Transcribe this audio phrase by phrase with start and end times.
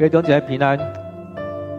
[0.00, 0.78] 各位弟兄姐妹平安。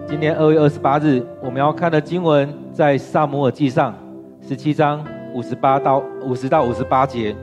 [0.07, 3.95] 今天二月二十八日，我们要看的经文在撒母耳记上
[4.47, 5.03] 十七章
[5.33, 7.35] 五十八到五十到五十八节。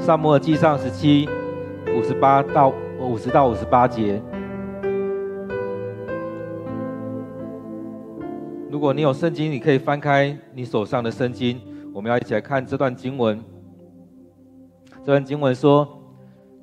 [0.00, 1.28] 撒母耳记上十七
[1.96, 4.20] 五十八到五十到五十八节。
[8.68, 11.60] 如果你有圣经，你可以翻开你手上的圣经，
[11.94, 13.40] 我们要一起来看这段经文。
[15.04, 15.86] 这段经文说：“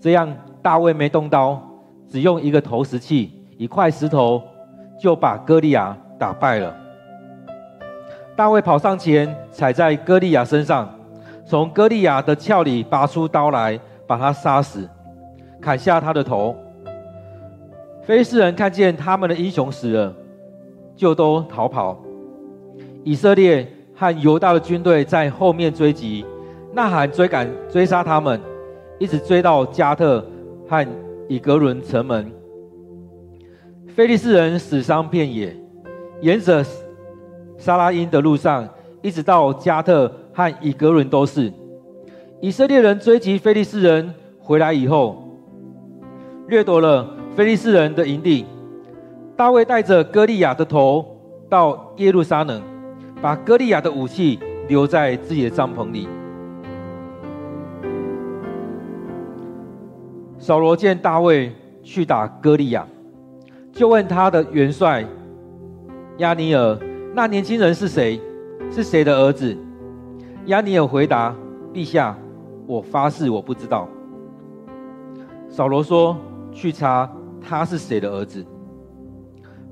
[0.02, 1.66] 这样，大卫没动刀。”
[2.12, 4.44] 只用一个投石器，一块石头，
[5.00, 6.76] 就把歌利亚打败了。
[8.36, 10.94] 大卫跑上前，踩在歌利亚身上，
[11.46, 14.86] 从歌利亚的鞘里拔出刀来，把他杀死，
[15.62, 16.54] 砍下他的头。
[18.04, 20.14] 非斯人看见他们的英雄死了，
[20.98, 21.98] 就都逃跑。
[23.06, 26.26] 以色列和犹大的军队在后面追击，
[26.74, 28.38] 呐喊追赶追杀他们，
[29.00, 30.26] 一直追到加特
[30.68, 30.86] 和。
[31.32, 32.30] 以格伦城门，
[33.96, 35.56] 非利士人死伤遍野，
[36.20, 36.62] 沿着
[37.58, 38.68] 沙拉因的路上，
[39.02, 41.50] 一直到加特和以格伦都是。
[42.42, 45.24] 以色列人追击非利士人回来以后，
[46.50, 48.46] 掠夺了非利士人的营地。
[49.38, 51.18] 大卫带着歌利亚的头
[51.50, 52.62] 到耶路撒冷，
[53.22, 56.10] 把歌利亚的武器留在自己的帐篷里。
[60.42, 61.54] 扫罗见大卫
[61.84, 62.84] 去打歌利亚，
[63.72, 65.06] 就问他的元帅
[66.18, 66.76] 亚尼尔
[67.14, 68.20] ：“那年轻人是谁？
[68.72, 69.56] 是谁的儿子？”
[70.48, 71.36] 亚尼尔回答
[71.72, 72.18] ：“陛下，
[72.66, 73.88] 我发誓我不知道。”
[75.48, 76.18] 扫罗说
[76.52, 77.08] ：“去查
[77.40, 78.44] 他是谁的儿子。”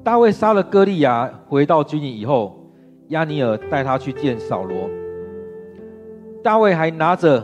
[0.05, 2.55] 大卫杀了歌利亚，回到军营以后，
[3.07, 4.87] 亚尼尔带他去见扫罗。
[6.43, 7.43] 大卫还拿着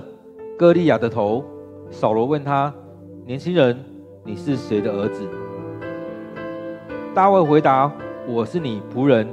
[0.60, 1.44] 歌利亚的头，
[1.90, 2.72] 扫罗问他。
[3.28, 3.76] 年轻人，
[4.24, 5.28] 你是谁的儿子？
[7.16, 7.92] 大卫回答
[8.30, 9.28] ：“我是你仆人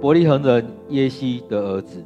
[0.00, 2.04] 伯利恒人耶西的儿子。”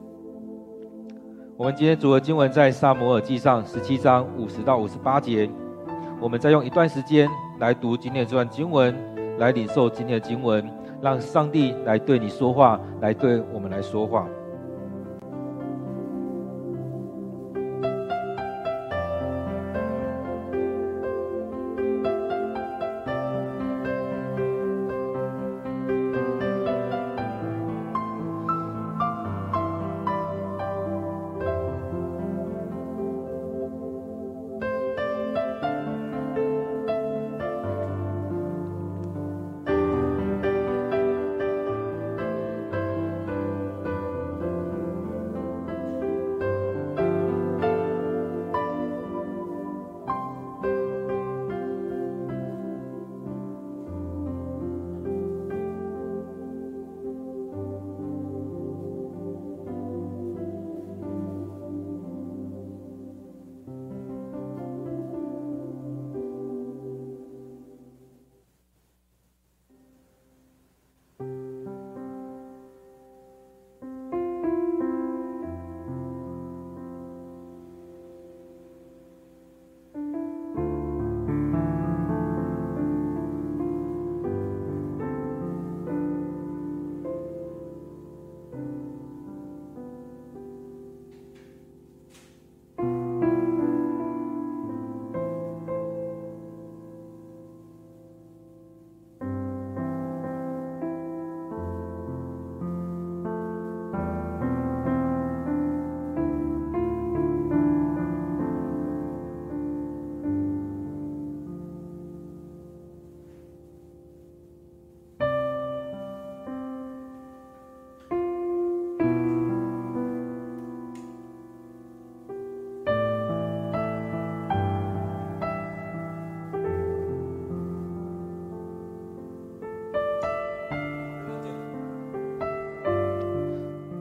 [1.56, 5.48] 我们今天读的经文在撒摩尔记上十七章五十到五十八节。
[6.20, 7.26] 我们再用一段时间
[7.58, 8.94] 来读今天这段经文，
[9.38, 10.62] 来领受今天的经文，
[11.00, 14.28] 让上帝来对你说话，来对我们来说话。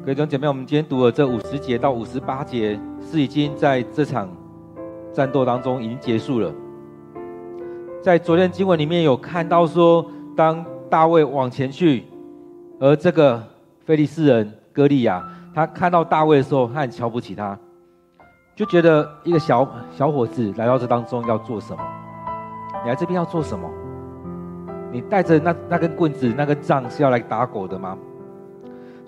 [0.09, 4.27] 各位弟兄姐妹，我们今天读了这五十节到五十八节，是已经在这场
[5.13, 6.51] 战斗当中已经结束了。
[8.01, 10.03] 在昨天经文里面有看到说，
[10.35, 12.06] 当大卫往前去，
[12.79, 13.39] 而这个
[13.85, 15.23] 非利士人歌利亚，
[15.53, 17.55] 他看到大卫的时候，他很瞧不起他，
[18.55, 21.83] 就觉得一个小小伙子来到这当中要做什么？
[22.83, 23.69] 你来这边要做什么？
[24.91, 27.95] 你带着那那根棍子、那根杖是要来打狗的吗？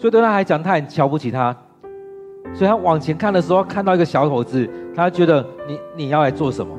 [0.01, 1.56] 所以对他来讲，他很瞧不起他，
[2.56, 6.75] 所以他往前看的时候，看到一个小伙子，他觉得你你要来做什么？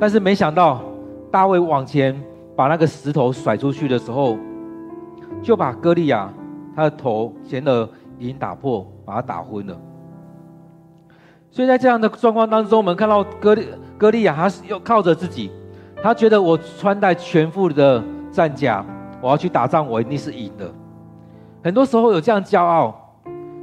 [0.00, 0.82] 但是没想到
[1.30, 2.20] 大卫往前
[2.56, 4.36] 把那个石头甩出去的时候，
[5.40, 6.28] 就把歌利亚
[6.74, 7.88] 他的头前额
[8.18, 9.80] 已经打破，把他打昏了。
[11.52, 15.52] 所以在这样的状况当中，我们看到歌利歌利亚，他是又靠着自己，
[16.02, 18.02] 他觉得我穿戴全副的
[18.32, 18.84] 战甲，
[19.20, 20.68] 我要去打仗，我一定是赢的。
[21.64, 22.94] 很多时候有这样骄傲，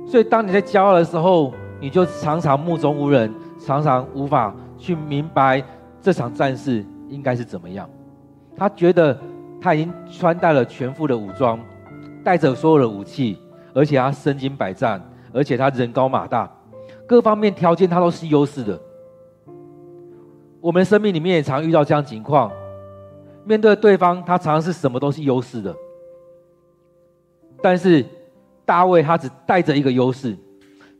[0.07, 3.31] 所以当你在骄傲的时候，你就常常目中无人，
[3.63, 5.63] 常常无法去明白
[6.01, 7.87] 这场战事应该是怎么样。
[8.57, 9.15] 他觉得
[9.61, 11.59] 他已经穿戴了全副的武装，
[12.23, 13.37] 带着所有的武器，
[13.71, 14.99] 而且他身经百战，
[15.31, 16.51] 而且他人高马大。
[17.05, 18.79] 各方面条件他都是优势的。
[20.59, 22.51] 我们生命里面也常遇到这样情况，
[23.45, 25.75] 面对对方，他常常是什么都是优势的。
[27.61, 28.05] 但是
[28.65, 30.35] 大卫他只带着一个优势，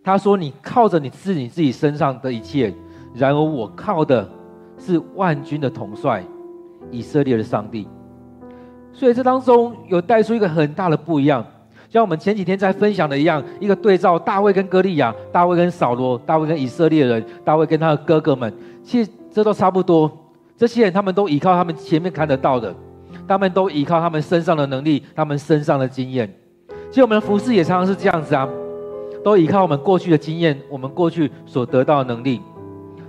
[0.03, 2.73] 他说：“你靠着你自己自己身上的一切，
[3.13, 4.27] 然而我靠的
[4.77, 6.23] 是万军的统帅，
[6.89, 7.87] 以色列的上帝。”
[8.93, 11.45] 所以这当中有带出一个很大的不一样。
[11.89, 18.53] 像我们前几天在分享的一样，一个对照大卫跟歌利亚，大卫跟扫罗，大卫跟以色列人，大卫跟他的哥哥们，
[18.83, 20.11] 其实这都差不多。
[20.55, 22.73] 这些人他们都依靠他们前面看得到的，
[23.27, 26.33] 他们都依靠他们身上的能力，他们身上的经验。
[26.91, 28.47] 其实我们的服侍也常常是这样子啊，
[29.23, 32.41] 都依靠我们过去的经验，我们过去所得到的能力，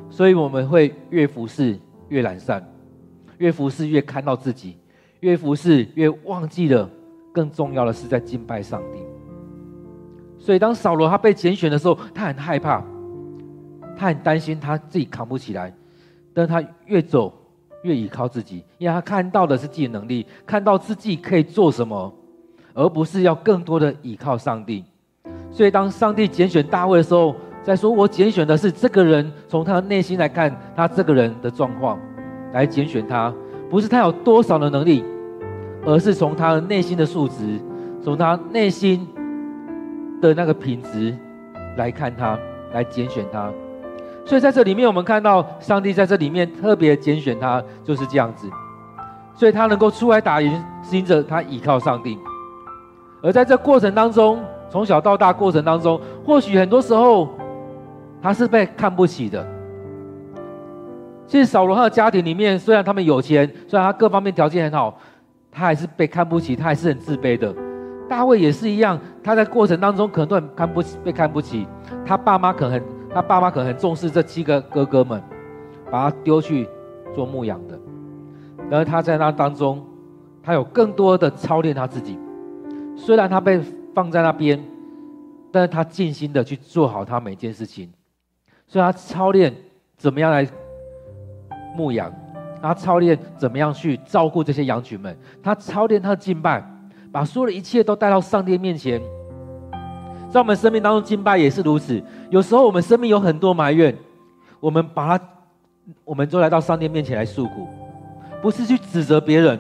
[0.08, 1.76] 所以我们会越服侍
[2.08, 2.64] 越懒散，
[3.38, 4.76] 越服侍越看到自己，
[5.19, 6.88] 越服侍越忘记了。
[7.32, 8.99] 更重要的是在敬拜上帝，
[10.38, 12.84] 所以当扫罗他被拣选的时候，他很害怕，
[13.96, 15.75] 他很担心他自己扛不起来，
[16.34, 17.32] 但他越走
[17.84, 22.14] 越依靠自己，因为他看到的是自己的能力，看到自己可以做什么，
[22.75, 24.85] 而不是要更多的依靠上帝。
[25.51, 31.99] 所以当上帝拣选大卫的时候，在说我拣选的是这个人，从他的内心来看他这个人的状况
[32.53, 33.33] 来拣选他，
[33.71, 35.05] 不是他有多少的能力。
[35.85, 37.59] 而是从他的内心的素质，
[38.05, 39.05] 从他内心
[40.21, 41.13] 的那个品质
[41.77, 42.39] 来看他，
[42.73, 43.51] 来拣选他。
[44.25, 48.49] 所以在这里面，我们看到上帝在这里面特别拣选他，就是这样子。
[49.35, 50.53] 所以他能够出来打赢，
[50.89, 52.17] 是因着他倚靠上帝。
[53.23, 57.29] 而在这过程当中，从小到大过程当中，或许很多时候
[58.21, 59.47] 他是被看不起的。
[61.27, 64.99] 其实扫罗他的家庭里面，虽然他们有钱，虽然他各方面条件很好。
[65.55, 67.55] 他还是被看不起，他还是很自卑的。
[68.09, 71.69] 大卫也是一样，他在过程当中可能都很看不起，被看不起。
[72.07, 72.83] 他爸妈可能很，
[73.13, 75.23] 他爸妈可能很重视这七个哥哥们，
[75.91, 76.67] 把他丢去
[77.15, 77.79] 做牧羊的。
[78.71, 79.85] 然而他在那当中，
[80.43, 82.19] 他有更多的操练他自己。
[82.97, 83.61] 虽然他被
[83.94, 84.62] 放在那边，
[85.50, 87.91] 但是他尽心的去做好他每件事情。
[88.67, 89.55] 所以他操练
[89.97, 90.47] 怎么样来
[91.77, 92.12] 牧羊。
[92.62, 96.65] 他操练怎么样去照顾这些羊群们，他操练他的敬拜，
[97.11, 99.03] 把所有的一切都带到上帝面前。
[100.31, 102.00] 在我们生命当中，敬拜也是如此。
[102.31, 103.93] 有时候我们生命有很多埋怨，
[104.61, 105.25] 我们把它，
[106.05, 107.67] 我们就来到上帝面前来诉苦，
[108.41, 109.59] 不是去指责别人，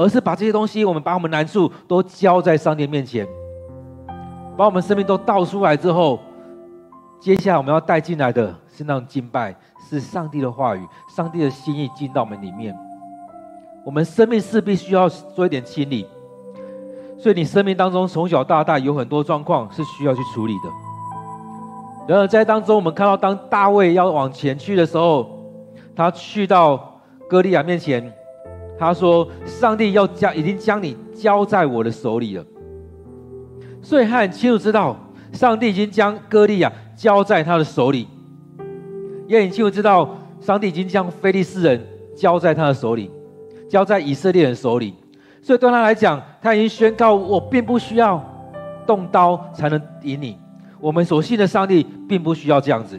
[0.00, 3.28] 而是把这些东西，我们把我们难处都交在上帝面前，
[4.56, 6.18] 把我们生命都倒出来之后，
[7.20, 9.54] 接下来我们要带进来的是那种敬拜。
[9.88, 12.74] 是上帝的话语，上帝的心意进到我们里面。
[13.84, 16.06] 我们生命势必需要做一点清理，
[17.18, 20.70] 所以你生命当中从小到大有很多状况是需要去处理的。
[22.06, 25.28] 然而在当中，我们看到当大卫要往前去的时候，
[25.94, 28.12] 他去到歌利亚面前，
[28.80, 32.44] 他说：“上帝要将已经将你交在我的手里了。”
[33.82, 34.96] 所以他很清楚知道，
[35.32, 38.08] 上帝已经将歌利亚交在他的手里。
[39.28, 43.10] 也很清楚知道，上帝已经将非利士人交在他的手里，
[43.68, 44.94] 交在以色列人手里，
[45.42, 48.24] 所以对他来讲，他已经宣告：我并不需要
[48.86, 50.38] 动刀才能赢你。
[50.80, 52.98] 我们所信的上帝并不需要这样子，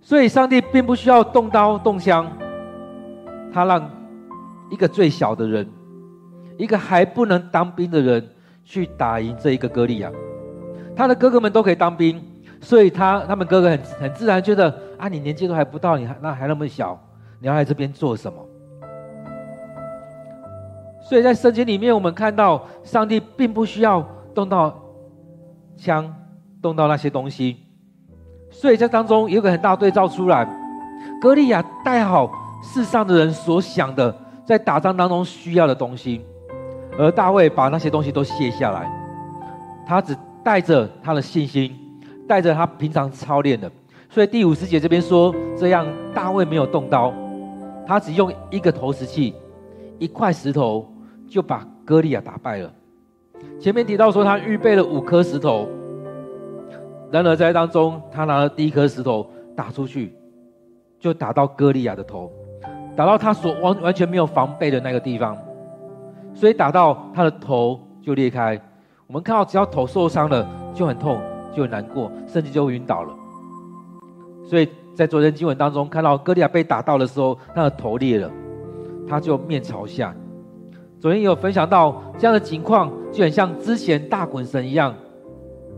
[0.00, 2.26] 所以上帝并不需要动刀动枪，
[3.52, 3.90] 他让
[4.70, 5.66] 一个最小的人，
[6.56, 8.26] 一个还不能当兵的人
[8.64, 10.10] 去打赢这一个歌利亚，
[10.96, 12.22] 他的哥哥们都可以当兵。
[12.60, 17.00] 所以他他们哥哥很很自然觉得啊，你年纪都还不到，你还那还那么小，
[17.38, 18.44] 你要来这边做什么？
[21.00, 24.76] 所以在圣经里面，我们看到上帝并不需要动到
[25.76, 26.12] 枪，
[26.60, 27.58] 动到那些东西。
[28.50, 30.44] 所以这当中有个很大对照出来，
[31.20, 32.28] 歌利亚带好
[32.60, 34.12] 世上的人所想的，
[34.48, 36.22] 在打仗当中需要的东西，
[36.98, 38.90] 而大卫把那些东西都卸下来，
[39.86, 41.76] 他只带着他的信心。
[42.26, 43.72] 带着他平常操练的，
[44.10, 47.10] 所以第五十节这边说，这样大卫没有动刀，
[47.86, 49.34] 他只用一个投石器，
[49.98, 50.86] 一块石头
[51.26, 52.70] 就把歌利亚打败了。
[53.58, 55.66] 前面提到说他预备了五颗石头，
[57.10, 59.26] 然而在当中，他拿了第一颗石头
[59.56, 60.12] 打出去，
[61.00, 62.30] 就打到歌利亚的头，
[62.98, 65.38] 打到他所完完全没有防备的那个地方，
[66.34, 68.60] 所以打到他的头就裂开。
[69.06, 71.20] 我们看到只要头受伤了就很痛，
[71.54, 73.14] 就很难过，甚至就晕倒了。
[74.44, 78.28] 所以在昨天经文当中看到哥利亚被打到的时候，他的头裂了，
[79.08, 80.12] 他就面朝下。
[80.98, 84.92] 昨天也有分享到这样的情况，就很像之前大衮神一样。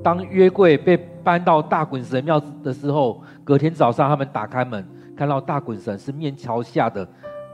[0.02, 4.82] 当约柜被搬到大衮神庙的时候，隔天早上他们打开门，
[5.20, 7.06] 看到大衮神是面朝下的，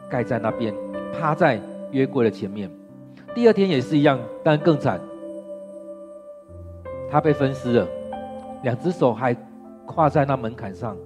[0.09, 0.73] 盖在那边，
[1.13, 2.71] 趴在约柜的前面。
[3.35, 5.01] 第二天也是一样，但更惨，
[7.11, 7.89] 他被分尸了，
[8.63, 9.37] 两只手还
[9.85, 10.97] 跨在那门槛上，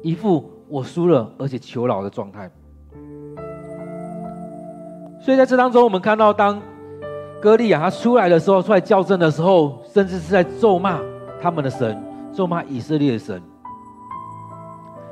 [0.00, 2.50] 一副我输了而且求饶的状态。
[5.20, 6.58] 所以在这当中，我们看到，当
[7.42, 10.98] 歌利亚他出来的时候，出来叫阵的时候，甚至是在咒骂
[11.42, 13.38] 他们的神，咒骂以色列的神。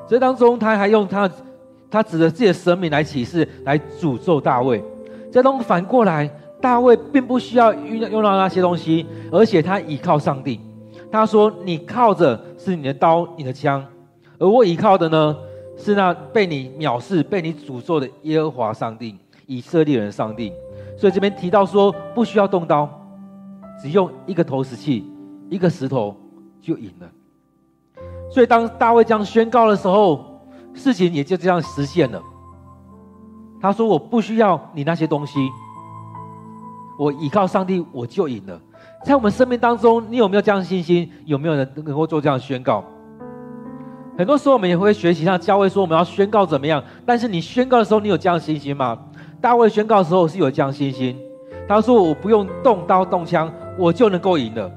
[0.07, 1.31] 这当中，他还用他
[1.91, 4.83] 他指着自己的神明来起誓，来诅咒大卫。
[5.33, 6.31] 这当中反过来，
[6.61, 10.61] 大卫并不需要用用到那些东西，而且他倚靠上帝。
[11.11, 13.85] 他说：“你靠着是你的刀、你的枪，
[14.39, 15.37] 而我倚靠的呢，
[15.77, 20.51] 是那被你藐视、被你诅咒的耶和华上帝。”以色列人，上帝，
[20.97, 22.89] 所以这边提到说，不需要动刀，
[23.79, 25.05] 只用一个投石器，
[25.51, 26.17] 一个石头
[26.63, 27.07] 就赢了。
[28.35, 30.41] 所以当大卫这样宣告的时候，
[30.75, 32.21] 事情也就这样实现了。
[33.61, 35.39] 他说：“我不需要你那些东西，
[36.99, 38.61] 我依靠上帝，我就赢了。”
[39.07, 41.09] 在我们生命当中，你有没有这样信心？
[41.27, 42.83] 有没有人能够做这样的宣告？
[44.19, 48.99] 很多时候我们也会学习，像教会说我们要宣告怎么样，但是你宣告的时候，你有这样信心吗？
[49.41, 51.17] 大卫宣告的时候是有这样信心，
[51.69, 53.49] 他说：“我不用动刀动枪，
[53.79, 54.69] 我就能够赢了。”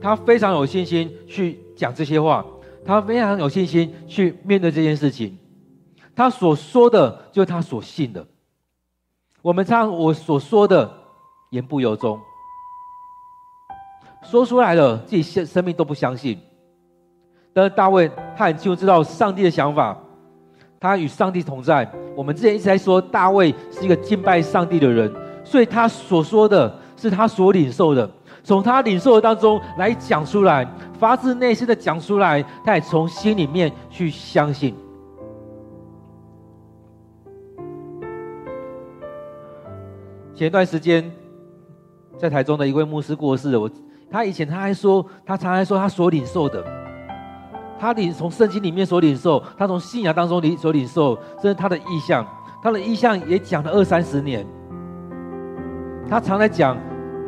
[0.00, 2.44] 他非常有信心去讲这些话，
[2.86, 5.36] 他非常有信心去面对这件事情。
[6.14, 8.26] 他所说的，就是他所信的。
[9.42, 10.90] 我们常我所说的
[11.50, 12.18] 言不由衷，
[14.22, 16.38] 说出来了，自己生生命都不相信。
[17.52, 19.98] 但是大卫他很清楚知道上帝的想法。
[20.78, 21.90] 他与上帝同在。
[22.14, 25.10] 我们之前一直在说，大卫是一个敬拜上帝的人，
[25.42, 28.08] 所以他所说的是他所领受的，
[28.46, 30.64] 从他领受的当中来讲出来，
[31.00, 34.72] 发自内心的讲出来，他也从心里面去相信。
[40.32, 41.10] 前段时间，
[42.16, 43.68] 在台中的一位牧师过世了，我
[44.08, 46.64] 他以前他还说，他常常说他所领受的。
[47.80, 52.24] 他领从圣经里面所领受，他从信仰当中领所领受，这是他的意向。
[52.62, 54.46] 他的意向也讲了二三十年。
[56.08, 56.78] 他常在讲，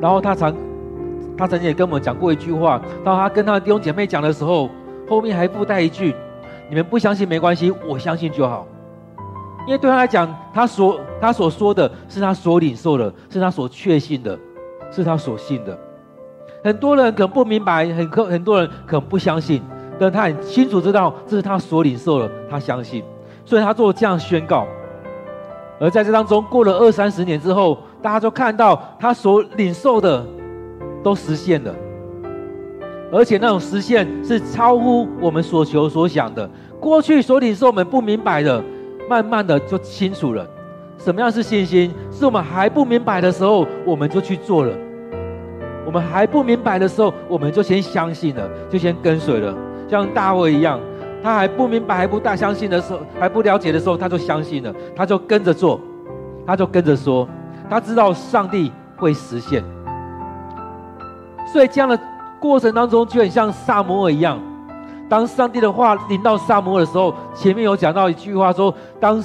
[0.01, 0.55] 然后他常，
[1.39, 2.81] 他曾经也跟我们讲过一句话。
[3.05, 4.69] 当他跟他的弟兄姐妹讲的时候，
[5.09, 6.15] 后面还附带一句
[6.69, 8.67] ：“你们不相信没关系，我相信就好。”
[9.67, 14.37] 因为对他来讲，他所他所说的是他所领受的，是他所确信的，
[14.91, 15.79] 是他所信的。
[16.65, 19.63] 很多人可能不明白，很可很多人可能不相信。
[20.01, 23.03] 但他很清楚知道这是他所领受的，他相信，
[23.45, 24.67] 所以他做这样宣告。
[25.81, 30.25] 而在这当中，过了二三十年之后，大家就看到他所领受的
[31.03, 31.75] 都实现了，
[33.13, 36.49] 而且那种实现是超乎我们所求所想的。
[36.81, 38.63] 过去所领受我们不明白的，
[39.09, 40.47] 慢慢的就清楚了。
[40.99, 41.93] 什么样是信心？
[42.11, 44.73] 是我们还不明白的时候，我们就去做了；
[45.87, 49.57] 我们还不明白的时候，我们就先相信了，就先跟随了。
[49.89, 50.79] 像大卫一样，
[51.23, 55.81] 他还不明白、还不大相信的时候，还不了解的时候，他就相信了，他就跟着做，
[56.45, 57.29] 他就跟着说，
[57.71, 59.63] 他知道上帝会实现。
[61.53, 61.99] 所以这样的
[62.39, 64.39] 过程当中，就很像撒摩尔一样，
[65.09, 69.23] 当上帝的话临到撒摩尔的时候，前面有讲到一句话说，当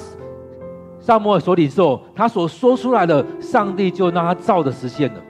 [0.98, 5.20] 撒摩尔所领受，他所说出来的，上帝就让他照着实现了。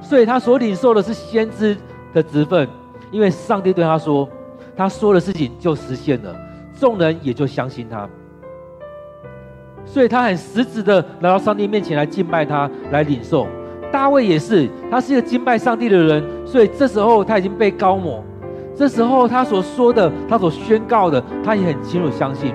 [0.00, 1.76] 所以他所领受的是先知
[2.12, 2.68] 的职分。
[3.10, 4.28] 因为上帝对他说，
[4.76, 6.34] 他说的事情就实现了，
[6.76, 8.08] 众人也就相信他，
[9.84, 13.46] 所以他很实质的来到上帝面前来敬拜他，来领受。
[13.94, 18.24] 大卫也是，他是一个敬拜上帝的人，所以这时候他已经被高抹，
[18.74, 22.52] 这时候他所说的，他所宣告的，他也很清楚相信。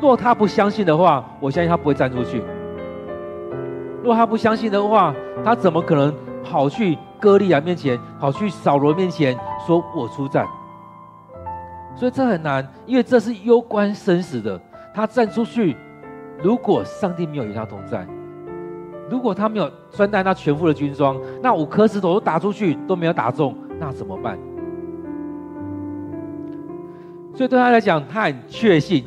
[0.00, 2.42] 若他不相信的话，我相信他不会站出去。
[4.02, 5.14] 若他不相信的话，
[5.44, 6.12] 他怎么可能
[6.42, 6.98] 跑去？
[7.20, 10.44] 歌利亚面前，跑去扫罗面前说：“我出战。”
[11.94, 14.60] 所以这很难，因为这是攸关生死的。
[14.92, 15.76] 他站出去，
[16.42, 18.04] 如果上帝没有与他同在，
[19.10, 24.38] 如果他没有穿戴那全副的军装，那五颗石头都打出去都没有打中，那怎么办？
[27.34, 29.04] 所以对他来讲，他很确信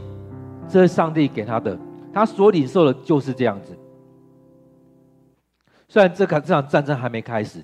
[0.67, 1.77] 这是上帝给他的，
[2.11, 3.77] 他所领受的就是这样子。
[5.87, 7.63] 虽然这个这场战争还没开始，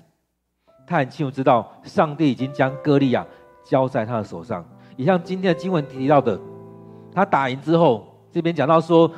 [0.86, 3.26] 他很清楚知道上帝已经将歌利亚
[3.64, 4.64] 交在他的手上。
[4.96, 6.40] 也像今天的经文提到的，
[7.12, 9.10] 他打赢之后，这边讲到说，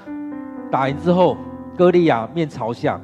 [0.70, 1.36] 打赢之后，
[1.76, 3.00] 歌利亚面朝下，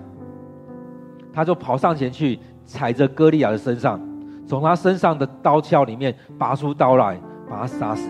[1.39, 4.01] 他就跑上前去，踩着歌利亚的身上，
[4.45, 7.17] 从他身上的刀鞘里面拔出刀来，
[7.49, 8.09] 把他杀死，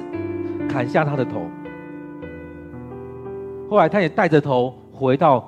[0.66, 1.42] 砍下他的头。
[3.68, 5.46] 后来他也带着头回到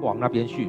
[0.00, 0.68] 往那边去。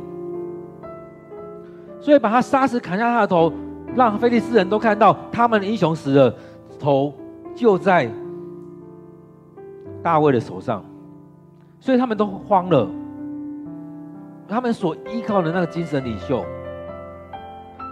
[1.99, 3.51] 所以把他杀死，砍下他的头，
[3.95, 6.35] 让非利士人都看到他们的英雄死了，
[6.77, 7.11] 头
[7.55, 8.07] 就在
[10.03, 10.85] 大卫的手上，
[11.79, 12.87] 所以他们都慌了。
[14.47, 16.45] 他们所依靠的那个精神领袖，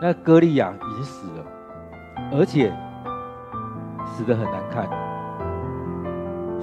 [0.01, 1.45] 那个歌利亚已经死了，
[2.31, 2.71] 而且
[4.05, 4.87] 死得很难看，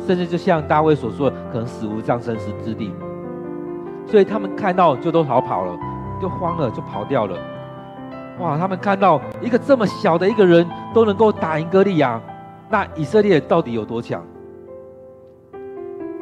[0.06, 2.92] 甚至就像大卫所说的，可能死无葬身之地。
[4.06, 5.78] 所以他们看到就都逃跑了。
[6.20, 7.34] 就慌了，就跑掉了。
[8.40, 8.58] 哇！
[8.58, 12.20] 他们看到一个这么小的一个人都能够打赢歌利亚，
[12.68, 14.22] 那以色列到底有多强？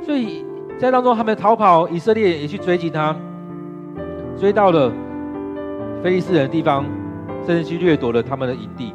[0.01, 0.47] 所以
[0.79, 3.17] 在当中，他们逃跑，以色列也去追击他，
[4.39, 4.93] 追到了
[6.03, 6.85] 菲利士人的地方，
[7.45, 8.95] 甚至去掠夺了他们的营地。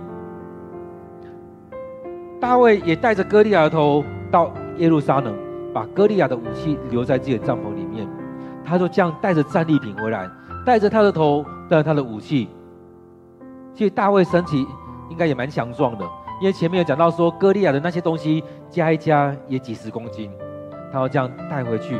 [2.39, 5.33] 大卫也带着歌利亚的头到耶路撒冷，
[5.73, 8.07] 把歌利亚的武器留在自己的帐篷里面，
[8.63, 10.29] 他就这样带着战利品回来。
[10.65, 12.47] 带着他的头，带着他的武器。
[13.73, 14.65] 其实大卫身体
[15.09, 16.05] 应该也蛮强壮的，
[16.39, 20.31] 因为前面有讲到说，歌利亚的那些东西加一加也几十公斤，
[20.89, 21.97] 他要这样带回去。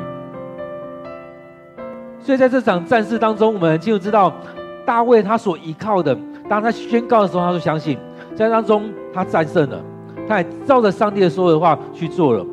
[2.24, 4.34] 所以在这场战事当中，我们很清楚知道，
[4.86, 7.98] 大卫他所依靠的，当他宣告的时候，他就相信，
[8.34, 9.82] 在当中他战胜了，
[10.26, 12.46] 他也照着上帝的说的话去做了，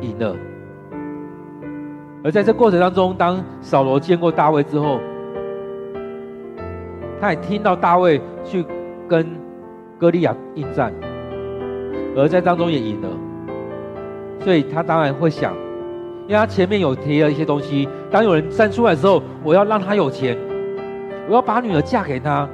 [0.00, 0.34] 赢了。
[2.24, 4.98] 而在这过程当中，当扫罗见过大卫之后，
[7.20, 8.64] 他也听到大卫去
[9.06, 9.24] 跟
[9.96, 10.92] 歌利亚应战，
[12.16, 13.08] 而在当中也赢了，
[14.40, 15.54] 所以他当然会想，
[16.28, 20.36] 因为他前面有提了一些东西，当有人站出来的时候，我要让他有钱，
[21.26, 22.46] 我要把女儿嫁给他，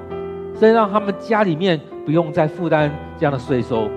[0.54, 3.88] 所以让他们家里面不用再负担这样的税收，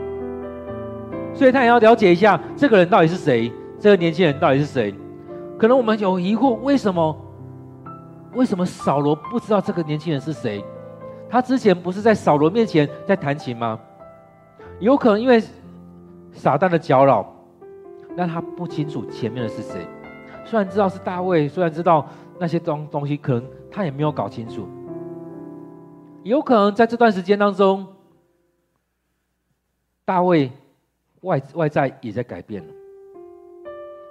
[1.32, 4.96] 所以他也要了解一下这个人到底是谁，这个年轻人到底是谁，
[5.60, 7.16] 可能我们有疑惑，为什么？
[8.34, 10.66] 为什么扫罗不知道这个年轻人是谁？
[11.30, 13.80] 他之前不是在扫罗面前在弹琴吗？
[14.80, 15.40] 有可能因为
[16.32, 17.32] 撒旦的搅扰，
[18.18, 19.88] 但他不清楚前面的是谁。
[20.44, 22.06] 虽然知道是大卫，虽然知道
[22.40, 24.68] 那些东东西，可能他也没有搞清楚。
[26.24, 27.86] 有可能在这段时间当中，
[30.04, 30.52] 大卫
[31.22, 32.64] 外外在也在改变。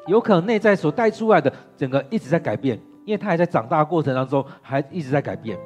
[0.07, 2.81] 有可能内在所带出来的整个一直在改变。
[3.05, 5.57] 因为他还在长大过程当中，还一直在改变，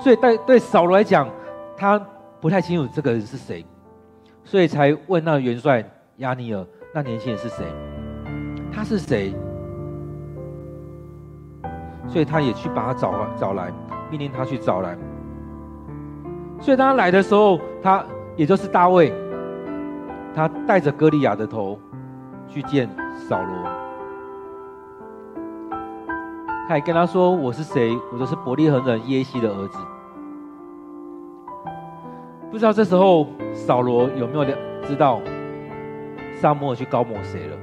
[0.00, 1.30] 所以对对扫罗来讲，
[1.76, 1.96] 他
[2.40, 3.64] 不太清楚这个人是谁，
[4.42, 7.64] 所以才问那个元帅押尼尔，那年轻人是谁？
[8.70, 9.34] 他是谁？
[12.06, 13.72] 所以他也去把他找找来，
[14.10, 14.94] 命令他去找来。
[16.60, 18.04] 所以他来的时候，他
[18.36, 19.10] 也就是大卫，
[20.34, 21.78] 他带着歌利亚的头
[22.46, 22.86] 去见
[23.28, 23.64] 扫罗。
[26.68, 27.96] 他还跟他说：“我是谁？
[28.12, 29.78] 我就是伯利恒人耶西的儿子。”
[32.50, 34.44] 不知道这时候扫罗有没有
[34.84, 35.22] 知道
[36.42, 37.56] 撒母耳去膏抹谁了？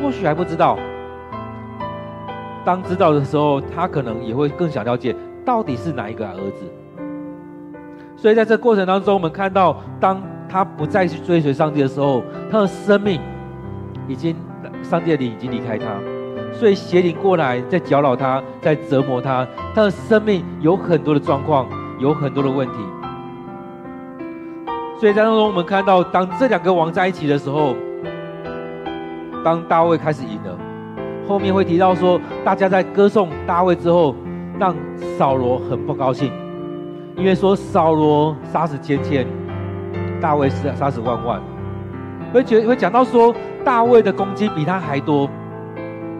[0.00, 0.78] 或许还不知道。
[2.64, 5.14] 当知道的时候，他可能也会更想了解
[5.44, 6.64] 到底是哪一个儿子。
[8.16, 13.20] 所以在这过程当中，我们看到，当他不再去追随上帝的时候，他的生命
[14.08, 14.34] 已经，
[14.82, 15.84] 上帝的灵已经离开他。
[16.54, 22.78] 所以邪灵过来，在搅扰他，在折磨他，他的生命有很多的状况，有很多的问题。
[24.98, 27.74] 所以在当中，我们看到，当这两个王在一起的时候，
[29.44, 30.56] 当大卫开始赢了，
[31.28, 34.14] 后面会提到说，大家在歌颂大卫之后，
[34.58, 34.74] 让
[35.18, 36.32] 扫罗很不高兴，
[37.16, 39.26] 因为说扫罗杀死千千，
[40.20, 41.42] 大卫是杀死万万，
[42.32, 45.28] 会觉得会讲到说，大卫的攻击比他还多。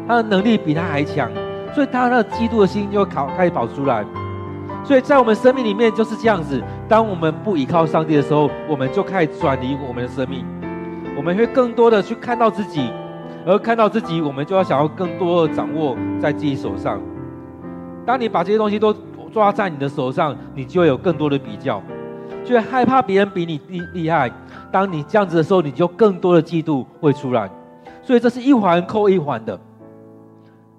[0.07, 1.31] 他的能力比他还强，
[1.73, 4.05] 所以他那嫉妒的心就会考开始跑出来。
[4.85, 10.45] 所以在我们生命里面就是这样子，当我们不依靠上帝的时候，我们就开始转移我们的生命，
[11.17, 12.91] 我们会更多的去看到自己，
[13.47, 17.01] 而看到自己，我们就要想要更多的掌握在自己手上。
[18.05, 18.95] 当你把这些东西都
[19.33, 21.83] 抓在你的手上，你就会有更多的比较，
[22.45, 24.31] 就会害怕别人比你厉厉害。
[24.71, 27.49] 当你这样子的时候，你就更多的嫉妒会出来。
[28.03, 29.59] 所以这是一环扣一环的。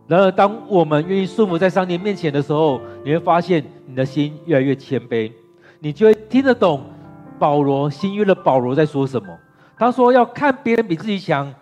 [0.08, 5.32] 然而，当我们愿意顺服在上帝面前的时候，你会发现你的心越来越谦卑，
[5.80, 6.84] 你就会听得懂
[7.40, 9.28] 保罗新约的保罗在说什么。
[9.78, 11.54] 他说要看别人比自己强。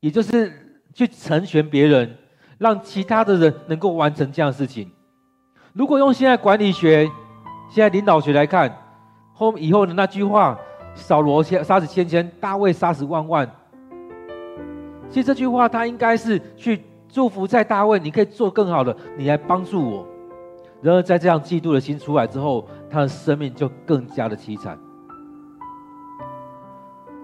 [0.00, 0.52] 也就是
[0.92, 2.14] 去成全别人，
[2.58, 4.90] 让其他的人能够完成这样的事情。
[5.72, 7.10] 如果用现在管理学、
[7.70, 8.70] 现在领导学来看，
[9.32, 10.58] 后以后的那句话
[10.94, 13.50] ：“扫罗杀死千千，大卫杀死万万。”
[15.08, 16.82] 其实这句话他应该是去
[17.14, 20.04] 祝福在大卫，你可以做更好的，你来帮助我。
[20.82, 24.76] 然而在这样嫉妒的心出来之后，他的生命就更加的凄惨。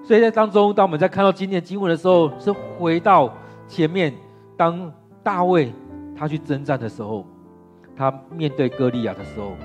[0.04, 3.34] 所以在当中，当我们在看到今天经文的时候，是回到
[3.66, 4.14] 前面，
[4.56, 4.92] 当
[5.24, 5.72] 大卫
[6.16, 7.26] 他去征战的时候，
[7.96, 9.56] 他面对歌利亚的时候，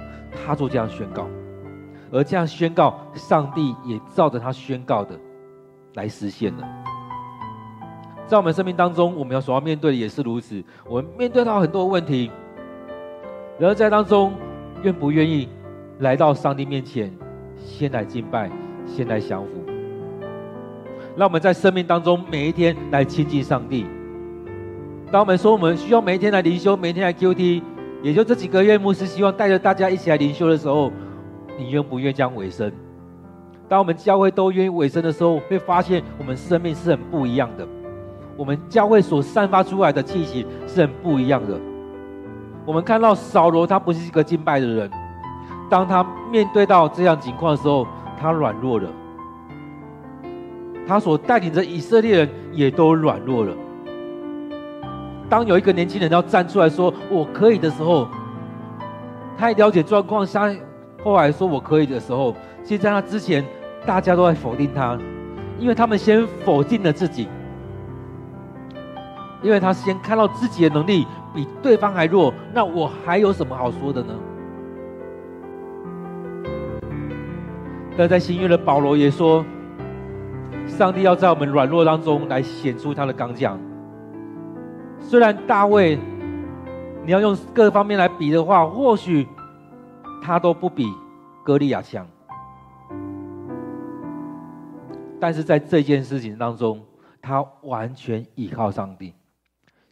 [0.44, 1.28] 他做这样宣告，
[2.12, 5.16] 而这样宣告，上帝也照着他宣告的
[5.94, 6.68] 来实现了。
[8.28, 10.64] 在我们生命当中，我们要所要面对的也是如此。
[10.90, 12.32] 我们面对到很多问题，
[13.60, 14.34] 然而在当中，
[14.82, 15.48] 愿不愿意
[16.00, 17.14] 来到上帝面前，
[17.58, 18.50] 先来敬拜，
[18.88, 19.50] 先来降服。
[21.16, 23.86] 让我们在生命当中每一天来亲近上帝。
[25.12, 27.62] 当我们说我们需要每一天来灵修，每一天来 QT，
[28.02, 30.92] 也就这几个月，牧师希望带着大家一起来灵修的时候，
[31.60, 32.74] 你愿不愿意这样委身？
[33.70, 37.66] 当我们教会都愿意尾声的时候，会发现我们生命是很不一样的。
[38.38, 41.60] 我们教会所散发出来的气息是很不一样的。
[42.66, 44.90] 我们看到扫罗，他不是一个敬拜的人，
[45.70, 47.88] 当他面对到这样情况的时候，
[48.20, 48.90] 他软弱了。
[50.88, 53.54] 他所带领着以色列人也都软弱了。
[55.28, 58.08] 当有一个年轻人要站出来说“我可以”的时候，
[59.38, 60.54] 他了解状况，下
[61.04, 63.44] 后来说“我可以”的时候，其实在他之前，
[63.86, 64.96] 大家都在否定他，
[65.58, 67.28] 因为他们先否定了自己，
[69.46, 74.14] 因为他先看到自己的能力比对方还弱，那我还有什么好说的呢？
[77.96, 79.46] 但在新约的保罗也说。
[80.68, 83.58] 上帝要在我们软弱当中来显出他的刚强。
[85.00, 85.96] 虽然大卫，
[87.06, 89.28] 你要用各方面来比的话，或许
[90.24, 90.92] 他都不比
[91.44, 92.06] 歌利亚强，
[95.20, 96.82] 但是在这件事情当中，
[97.22, 99.14] 他完全依靠上帝。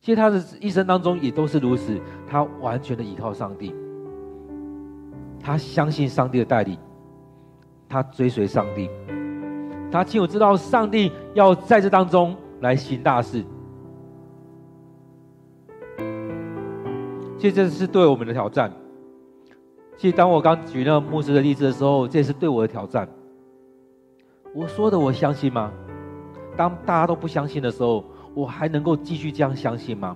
[0.04, 3.74] 其实他的一生当中也都是如此，他完全的依靠上帝，
[5.40, 6.78] 他相信上帝的带领，
[7.88, 8.90] 他追随上帝。
[9.90, 13.46] 他清楚知道上帝要在这当中来行大事，
[17.38, 18.70] 其实这是对我们的挑战。
[19.96, 23.08] 其实当我刚举那个牧师的例子的时候，这也是对我的挑战。
[24.54, 25.72] 我说的我相信吗？
[26.58, 30.16] 当大家都不相信的时候，我还能够继续这样相信吗？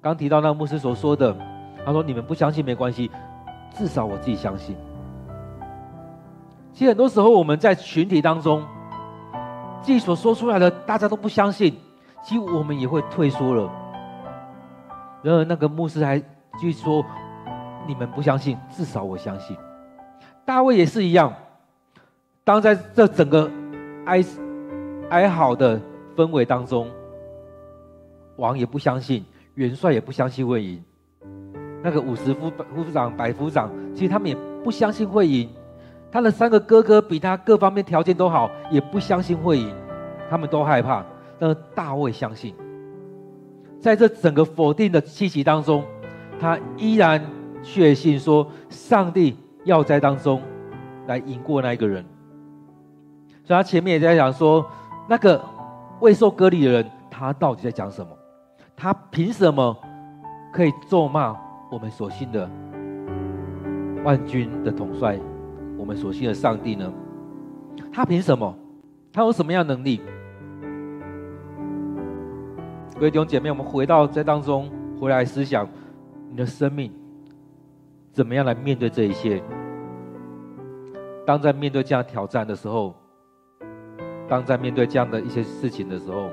[0.00, 1.36] 刚提到那个牧师所说的，
[1.84, 3.10] 他说：“你们不相信没关系，
[3.74, 4.76] 至少我自己相信。”
[6.72, 8.64] 其实很多时候，我们在群体当中，
[9.82, 11.76] 自己所说出来的，大家都不相信，
[12.22, 13.68] 其实我们也会退缩了。
[15.22, 16.26] 然而，那个牧师还继
[16.60, 17.04] 续说
[17.88, 19.56] ：“你们不相信，至少我相信。”
[20.46, 21.32] 大卫也是一样。
[22.44, 23.50] 当在这整个
[24.06, 24.24] 哀
[25.10, 25.78] 哀嚎的
[26.18, 26.90] 氛围当中，
[28.34, 30.82] 王也不相信，元帅也不相信会赢。
[31.80, 35.48] 那个五十夫夫长、百夫长，其实他们也不相信会赢。
[36.10, 39.72] 他的三个哥哥比他各方面条件都好，也不相信会赢，
[40.28, 41.06] 他们都害怕。
[41.38, 42.52] 但是大卫相信，
[43.80, 45.84] 在这整个否定的气息当中，
[46.40, 47.24] 他依然
[47.62, 50.42] 确信说，上帝要在当中
[51.06, 52.04] 来赢过那一个人。
[53.44, 54.68] 所以他前面也在讲说，
[55.08, 55.40] 那个
[56.00, 58.10] 未受割礼的人，他到底在讲什么？
[58.76, 59.76] 他凭什么
[60.52, 61.36] 可以咒骂
[61.70, 62.48] 我们所信的
[64.04, 65.18] 万军的统帅？
[65.76, 66.92] 我们所信的上帝呢？
[67.92, 68.54] 他凭什么？
[69.12, 70.00] 他有什么样能力？
[72.94, 75.68] 各位弟兄姐妹，我们回到在当中回来思想，
[76.30, 76.92] 你的生命
[78.12, 79.42] 怎么样来面对这一切？
[81.26, 82.94] 当在面对这样挑战的时候，
[84.28, 86.28] 当在面对这样的一些事情的时候，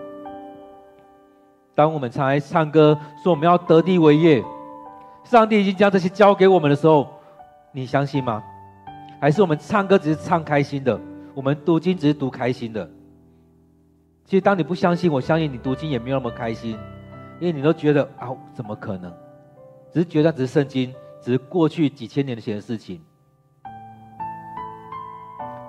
[1.73, 4.43] 当我们常来唱歌说我们要得地为业，
[5.23, 7.08] 上帝已经将这些交给我们的时候，
[7.71, 8.43] 你相信吗？
[9.19, 10.99] 还是我们唱歌只是唱开心的，
[11.34, 12.89] 我们读经只是读开心的。
[14.25, 16.77] 其实当你不相信，我相信你读经也没有那么开心，
[17.39, 19.12] 因为你都觉得啊，怎么可能？
[19.93, 22.99] 只是觉得只是圣经，只是过去几千年前的事情。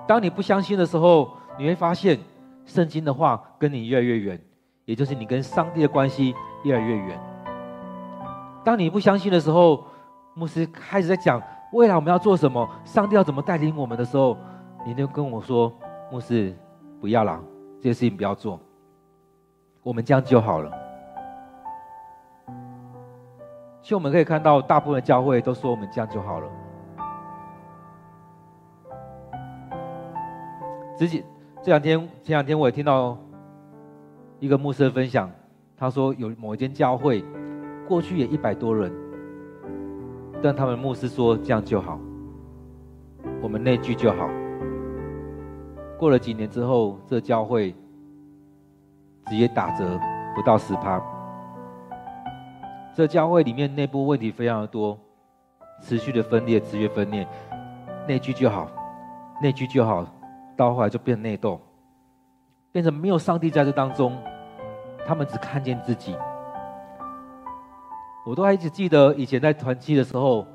[0.07, 2.19] 当你不相信的时候，你会发现
[2.65, 4.39] 圣经的话跟你越来越远，
[4.85, 7.19] 也就是你跟上帝的关系越来越远。
[8.63, 9.83] 当你不相信的时候，
[10.33, 11.41] 牧师开始在讲
[11.73, 14.37] 未来我们要做什么，上帝要怎么带领我们的时候，
[14.85, 15.73] 你就跟我说
[16.11, 16.55] ：“牧师，
[17.01, 17.41] 不要了，
[17.81, 18.59] 这些事情不要做，
[19.81, 20.71] 我们这样就好了。”
[23.81, 26.49] 其实我们可以看到，大部分的教会都说我们这样就好了。
[30.97, 31.23] 自己
[31.67, 33.17] 这两天，前两天我也听到
[34.39, 35.29] 一个牧师的分享，
[35.75, 37.21] 他说有某一间教会，
[37.85, 38.89] 过去也一百多人，
[40.41, 41.99] 但他们牧师说这样就好，
[43.41, 44.29] 我们内聚就好。
[45.99, 47.75] 过了几年之后，这教会
[49.25, 49.99] 直接打折
[50.37, 51.03] 不到十趴。
[52.95, 54.97] 这教会里面内部问题非常的多，
[55.81, 57.27] 持续的分裂，持续分裂，
[58.07, 58.71] 内聚就好，
[59.41, 60.07] 内聚就好。
[60.57, 61.61] 到后来就变内斗，
[62.71, 64.17] 变成没有上帝在这当中，
[65.05, 66.15] 他们只看见自己。
[68.25, 70.45] 我都还一直记得以前在团契的时候，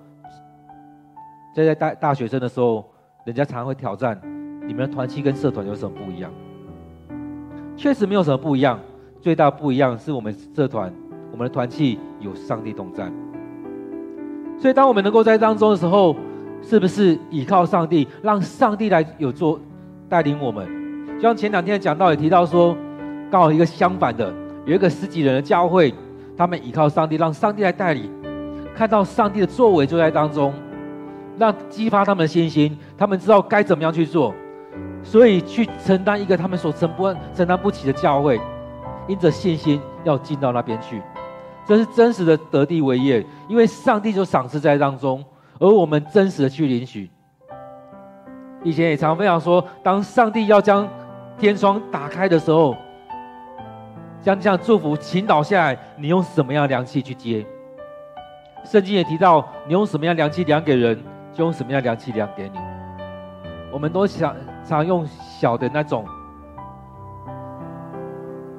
[1.54, 2.84] 在在大大学生的时候，
[3.24, 4.20] 人家常会挑战
[4.66, 6.30] 你们的团契跟社团有什么不一样？
[7.76, 8.78] 确实没有什么不一样，
[9.20, 10.92] 最大不一样是我们社团，
[11.30, 13.10] 我们的团契有上帝同在。
[14.58, 16.14] 所以当我们能够在当中的时候，
[16.60, 19.58] 是不是倚靠上帝，让上帝来有做？
[20.12, 20.68] 带领我们，
[21.16, 22.77] 就像前两天讲道也提到说，
[23.31, 24.31] 刚好一个相反的，
[24.66, 25.94] 有一个十几人的教会，
[26.37, 28.12] 他们依靠上帝，让上帝来带领，
[28.77, 30.53] 看到上帝的作为就在当中，
[31.38, 34.35] 让激发他们的信心，他们知道该怎么样去做，
[35.03, 38.38] 所以去承担一个他们所承不承担不起的教会，
[39.09, 41.01] 因着信心要进到那边去，
[41.66, 45.25] 这是真实的得地为业，因为上帝就赏赐在当中，
[45.59, 47.09] 而我们真实的去领取。
[48.64, 50.88] 以前也常分享说，当上帝要将
[51.38, 52.77] 天窗打开的时候，
[54.20, 57.44] 将这样祝福倾倒下来，你用什么样的凉气去接？
[58.64, 60.96] 圣经也提到，你用什么样的凉气量给人，
[61.33, 62.59] 就用什么样的凉气量给你。
[63.72, 66.07] 我们都想常用小的那种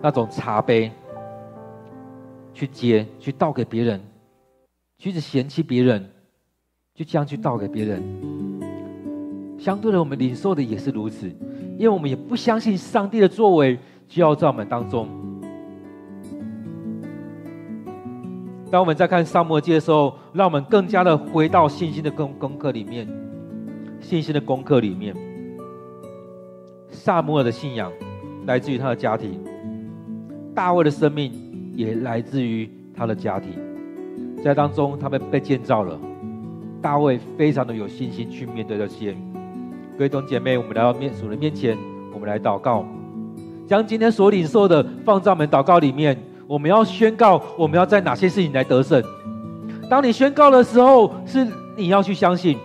[0.02, 0.92] 那种茶杯
[2.54, 4.02] 去接，去倒给别人，
[4.98, 6.12] 去一直嫌弃别人，
[6.94, 8.53] 就这样去倒给别人。
[9.64, 11.26] 相对的，我们领受的也是如此，
[11.78, 15.08] 因为我们也不相信上帝的作为就要在我们当中。
[18.70, 23.08] 当我们在看撒母耳记的时候，让我们更加的回到信心的功功课里面，
[24.02, 25.16] 信心的功课里面。
[26.90, 27.90] 撒母耳的信仰
[28.46, 29.40] 来自于他的家庭，
[30.54, 31.32] 大卫的生命
[31.74, 33.54] 也来自于他的家庭，
[34.44, 35.98] 在当中他们被建造了，
[36.82, 39.16] 大卫非常的有信心去面对这些。
[39.96, 41.78] 各位弟兄姐妹，我们来到面主的面前，
[42.12, 42.84] 我们来祷告，
[43.68, 46.18] 将今天所领受的放在我们祷告里面。
[46.48, 49.02] 我们要宣告，我们要在哪些事情来得胜？
[49.90, 52.58] 当你宣告的时候，是你要去相信，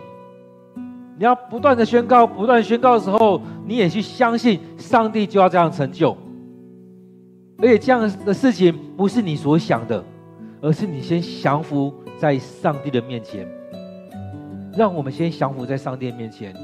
[1.18, 6.16] 你要不断的宣告，不断宣告的时候，你也去相信上帝就要这样成就。
[7.58, 10.02] 而且这样的事情不是你所想的，
[10.62, 13.46] 而是你先降服在上帝的面前。
[14.76, 16.54] 让我们先降服在上帝的面前。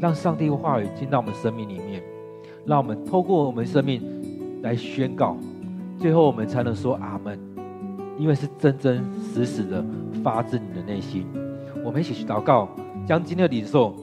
[0.00, 2.02] 让上帝的话语进到我们生命里面，
[2.64, 4.02] 让我们透过我们生命
[4.62, 5.36] 来宣告，
[5.98, 7.38] 最后我们才能说阿门。
[8.18, 9.82] 因为是真真实实的
[10.22, 11.24] 发自你的内心。
[11.82, 12.68] 我们一起去祷告，
[13.06, 13.94] 将今天的领受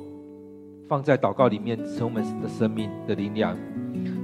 [0.88, 3.56] 放在祷告里面，成为我们的生命的灵粮，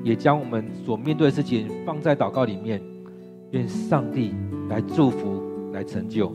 [0.03, 2.81] 也将我们所面对的事情放在祷告里面，
[3.51, 4.33] 愿上帝
[4.67, 6.33] 来祝福，来成就。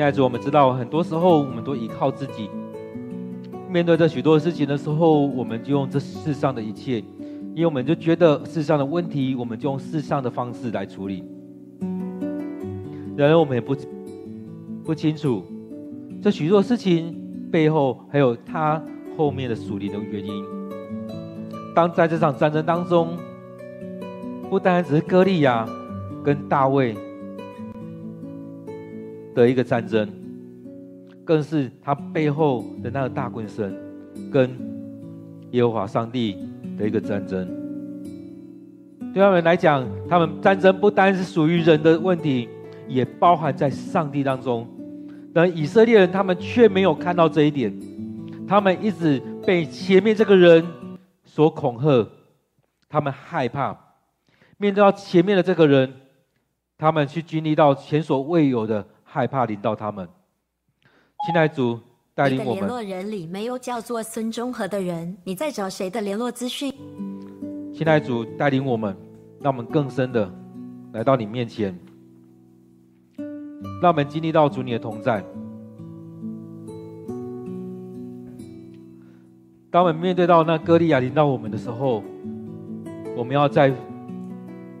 [0.00, 2.48] 现在，我们知道很多时候我们都依靠自己，
[3.68, 7.04] 面对这许多事情的时候，我们就用这世上的一切，
[7.54, 11.22] 因为我们就觉得世上的问题，我们就用世上的方式来处理。
[13.14, 13.76] 然而，我们也不
[14.82, 15.44] 不清楚
[16.22, 17.14] 这许多事情
[17.52, 18.82] 背后还有他
[19.18, 20.42] 后面的属灵的原因。
[21.74, 23.18] 当在这场战争当中，
[24.48, 25.68] 不单只是歌利亚
[26.24, 26.96] 跟大卫
[29.44, 30.08] 的一个战争。
[31.24, 33.72] 更是他背后的那个大棍神，
[34.32, 34.50] 跟
[35.52, 36.36] 耶和华上帝
[36.76, 37.46] 的一个战争。
[39.12, 42.48] 对他们来讲，他们战争不单是属于人的问题，
[42.88, 44.66] 也包含在上帝当中。
[45.32, 47.72] 但以色列人他们却没有看到这一点，
[48.48, 50.66] 他们一直被前面这个人
[51.24, 52.08] 所恐吓，
[52.88, 53.78] 他们害怕
[54.58, 55.92] 面对到前面的这个人，
[56.76, 60.08] 他们去经历到前所未有的害怕临到他们。
[61.26, 61.80] 亲爱的主，
[62.14, 62.54] 带领我们。
[62.54, 66.72] 联络人里没有叫做孙中和的人，你在找谁的联络资讯？
[67.74, 68.96] 亲爱的主，带领我们，
[69.40, 70.32] 让我们更深的
[70.92, 71.76] 来到你面前，
[73.82, 75.24] 让我们经历到主你的同在。
[79.72, 82.04] 当我们面对到那歌利亚临到我们的时候，
[83.16, 83.74] 我们要在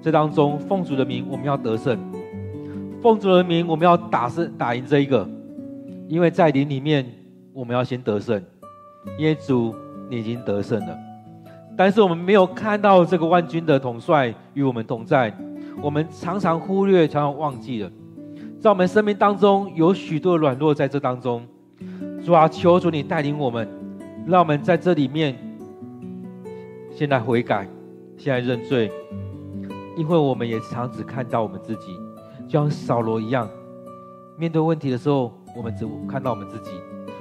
[0.00, 1.98] 这当中奉主的名，我们要得胜；
[3.02, 5.28] 奉主的名，我们要打胜打赢这一个。
[6.08, 7.06] 因为在灵里面，
[7.52, 8.42] 我们要先得胜，
[9.18, 9.74] 因为主
[10.10, 10.98] 你已经得胜了。
[11.76, 15.32] 但是我们没有看到这个万军的统帅与我们同在，
[15.80, 17.90] 我们常常忽略，常常忘记了，
[18.60, 21.46] 在我们生命当中有许多软弱在这当中。
[22.22, 23.66] 主啊，求主你带领我们，
[24.26, 25.38] 让我们在这里面，
[26.90, 27.66] 现在悔改，
[28.18, 28.90] 现在认罪，
[29.96, 31.96] 因为我们也常只看到我们自己，
[32.50, 33.48] 就像扫罗一样，
[34.36, 35.32] 面对问题的时候。
[35.56, 36.70] 我们只看到我们自己，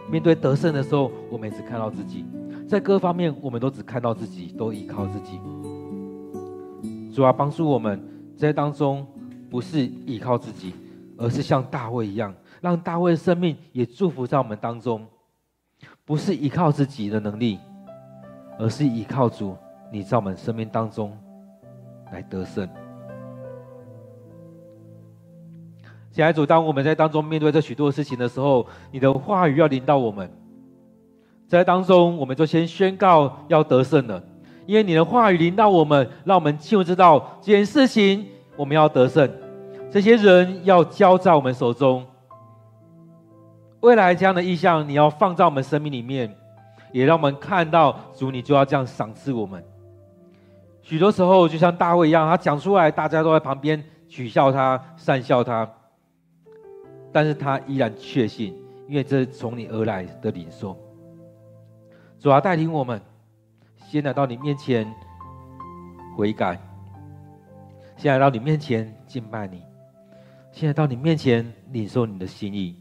[0.07, 2.23] 面对得胜的时候，我们也只看到自己，
[2.67, 5.41] 在各方面我们都只看到自己，都依靠自己。
[7.11, 7.99] 主啊，帮助我们
[8.37, 9.03] 在当中，
[9.49, 10.75] 不是依靠自己，
[11.17, 15.03] 而是像大卫一样，让大卫的生命也祝福在我们当中，
[16.05, 17.57] 不是依靠自己的能力，
[18.59, 19.57] 而是依靠主，
[19.91, 21.17] 你在我们生命当中
[22.11, 22.69] 来得胜。
[26.11, 30.29] 亲爱的主，当我们在当中面对这许多事情的时候，你的话语要临到我们，
[31.47, 34.21] 在当中我们就先宣告要得胜了，
[34.65, 39.29] 因为你的话语临到我们，让我们清楚知道这件事情我们要得胜，
[39.91, 42.05] 这些人要交在我们手中，
[43.81, 46.35] 未来这样的意象你要放在我们生命里面，
[46.91, 49.63] 也让我们看到主，你就要这样赏赐我们。
[50.81, 55.69] 许多时候就像大卫一样，他讲出来，大家都在旁边取笑他、讪笑他。
[57.11, 58.55] 但是他依然确信，
[58.87, 60.77] 因为这是从你而来的领受。
[62.19, 63.01] 主啊，带领我们，
[63.77, 64.85] 先来到你面前
[66.15, 66.59] 悔改，
[67.97, 69.63] 先来到你面前敬拜你，
[70.51, 72.75] 先来到你面前领受你的心意。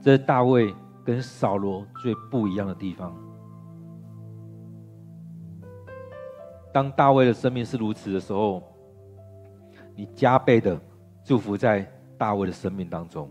[0.00, 3.16] 这是大卫跟扫罗最不一样的地方。
[6.72, 8.62] 当大卫的生命是如此的时候，
[9.94, 10.80] 你加倍的。
[11.24, 11.86] 祝福在
[12.18, 13.28] 大卫的生命当中。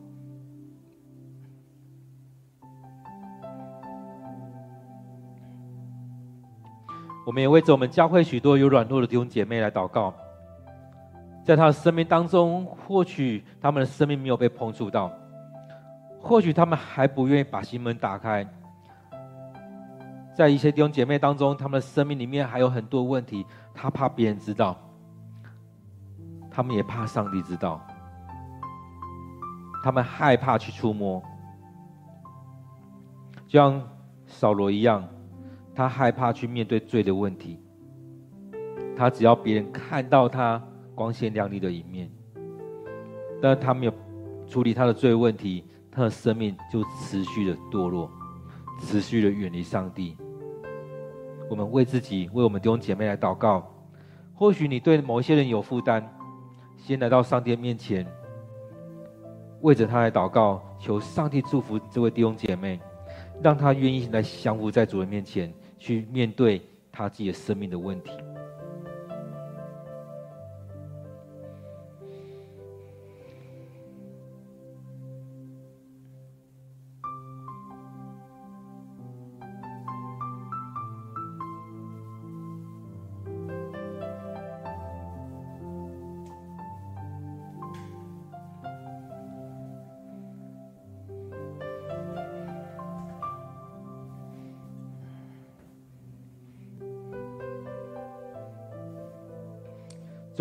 [7.25, 10.13] 我们也为着我们教会许多有软弱的弟兄姐妹来祷告，
[11.45, 15.11] 在他的生命当中，或许他们的生命没有被碰触到，
[16.19, 18.45] 或许他们还不愿意把心门打开。
[20.33, 24.75] 在一些弟兄姐妹当中，他们的生命里面还有很多问题，他怕别人知道。
[26.51, 27.81] 他们也怕上帝知道，
[29.81, 31.23] 他们害怕去触摸，
[33.47, 33.81] 就像
[34.27, 35.07] 扫罗一样，
[35.73, 37.59] 他害怕去面对罪的问题。
[38.97, 40.61] 他只要别人看到他
[40.93, 42.11] 光鲜亮丽的一面，
[43.41, 43.93] 但他没有
[44.45, 48.11] 处理他的罪问题，他的生命就持续的堕落，
[48.81, 50.17] 持续的远离上帝。
[51.49, 53.67] 我们为自己，为我们弟兄姐妹来祷告。
[54.33, 56.07] 或许你对某一些人有负担。
[56.83, 58.05] 先来到上帝面前，
[59.61, 62.79] 为着他来祷告，求上帝祝福这位弟兄姐妹，
[63.43, 66.59] 让他愿意来降服在主人面前，去面对
[66.91, 68.11] 他自己的生命的问题。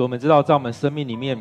[0.03, 1.41] 我们知道在我们生命里面，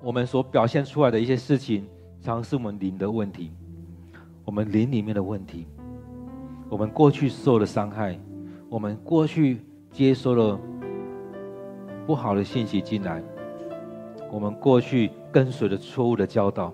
[0.00, 1.86] 我们所表现出来的一些事情，
[2.20, 3.50] 常是我们灵的问题，
[4.44, 5.66] 我们灵里面的问题，
[6.68, 8.18] 我们过去受的伤害，
[8.68, 9.60] 我们过去
[9.90, 10.60] 接收了
[12.06, 13.22] 不好的信息进来，
[14.30, 16.72] 我们过去跟随了错误的教导，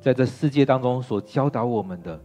[0.00, 2.20] 在这世界当中所教导我们的，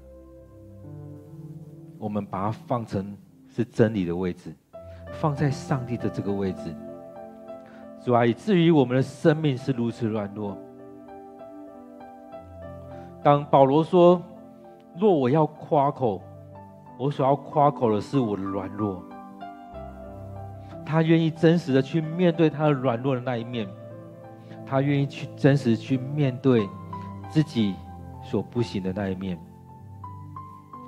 [1.97, 3.15] 我们把它放成
[3.49, 4.53] 是真理的位置，
[5.25, 6.71] 放在上帝的这个位置。
[7.99, 10.55] 主啊，以至于我们的生命是如此软弱。
[13.23, 14.21] 当保罗说
[14.95, 16.21] ：“若我要夸口，
[16.99, 19.03] 我所要夸口的是我的软弱。”
[20.85, 23.67] 他愿意真实的去面对他的软弱的那一面，
[24.63, 26.69] 他愿意去真实去面对
[27.31, 27.73] 自己
[28.21, 29.39] 所不行的那一面。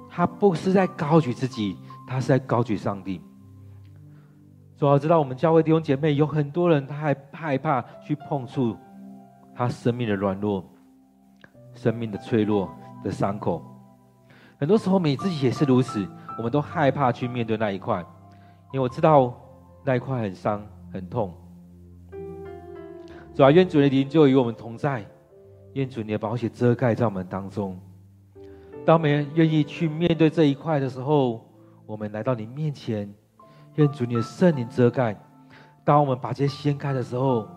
[0.08, 1.76] 他不是在高举自己，
[2.08, 3.20] 他是在高举上帝。
[4.78, 8.78] 主要知道，我们教会弟兄姐妹有很多人，他还害怕去碰触
[9.56, 10.64] 他生命的软弱、
[11.74, 12.70] 生命的脆弱
[13.04, 13.66] 的伤口。
[14.60, 16.08] 很多时候，我们自己也是如此，
[16.38, 18.06] 我们都害怕去面对那一块，
[18.72, 19.36] 因为我知道
[19.84, 20.64] 那一块很伤、
[20.94, 21.34] 很痛。
[23.34, 25.04] 主啊，愿主的灵就与我们同在，
[25.74, 27.80] 愿主你的宝血遮盖在我们当中。
[28.86, 31.44] 当我们愿意去面对这一块的时候，
[31.88, 33.12] 我们来到你面前。
[33.78, 35.16] 愿主你的圣灵遮盖。
[35.84, 37.48] 当我们把这些掀开的时候，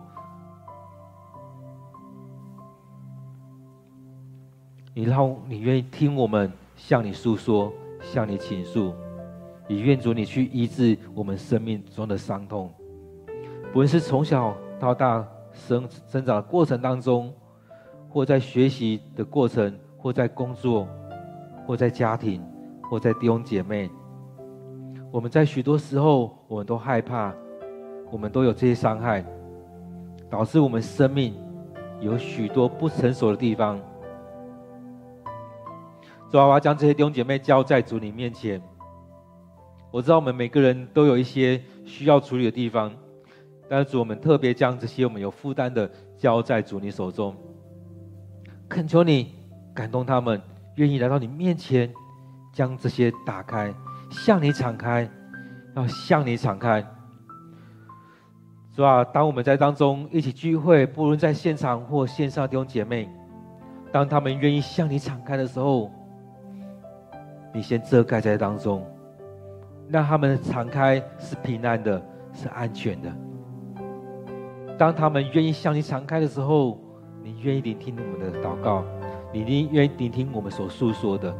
[4.93, 8.93] 你让你愿意听我们向你诉说，向你倾诉，
[9.67, 12.71] 也愿主你去医治我们生命中的伤痛。
[13.73, 17.33] 不论是从小到大生生长的过程当中，
[18.09, 20.87] 或在学习的过程，或在工作，
[21.65, 22.43] 或在家庭，
[22.89, 23.89] 或在弟兄姐妹。
[25.11, 27.33] 我们在许多时候，我们都害怕，
[28.09, 29.21] 我们都有这些伤害，
[30.29, 31.35] 导致我们生命
[31.99, 33.77] 有许多不成熟的地方。
[36.31, 38.61] 主啊，我将这些弟兄姐妹交在主你面前。
[39.91, 42.89] 我知道我们每个人都有一些需要处理的地方，
[43.67, 47.35] 但是主，我们特别将这些我们有负担的交在主你手中，
[48.69, 49.35] 恳求你
[49.73, 50.41] 感动他们，
[50.75, 51.93] 愿意来到你面前，
[52.53, 53.73] 将这些打开。
[54.11, 55.09] 向你敞开，
[55.73, 56.85] 要向你敞开，
[58.75, 59.03] 是吧？
[59.05, 63.09] 当我们在当中一起聚会，不论在现场或线上弟兄姐妹，
[63.89, 65.89] 当他们愿意向你敞开的时候，
[67.53, 68.85] 你先遮盖在当中，
[69.87, 71.99] 让他们的敞开是平安的，
[72.33, 73.09] 是安全的。
[74.77, 76.77] 当他们愿意向你敞开的时候，
[77.23, 78.83] 你愿意聆听我们的祷告，
[79.31, 81.33] 你愿意聆听我们所诉说的，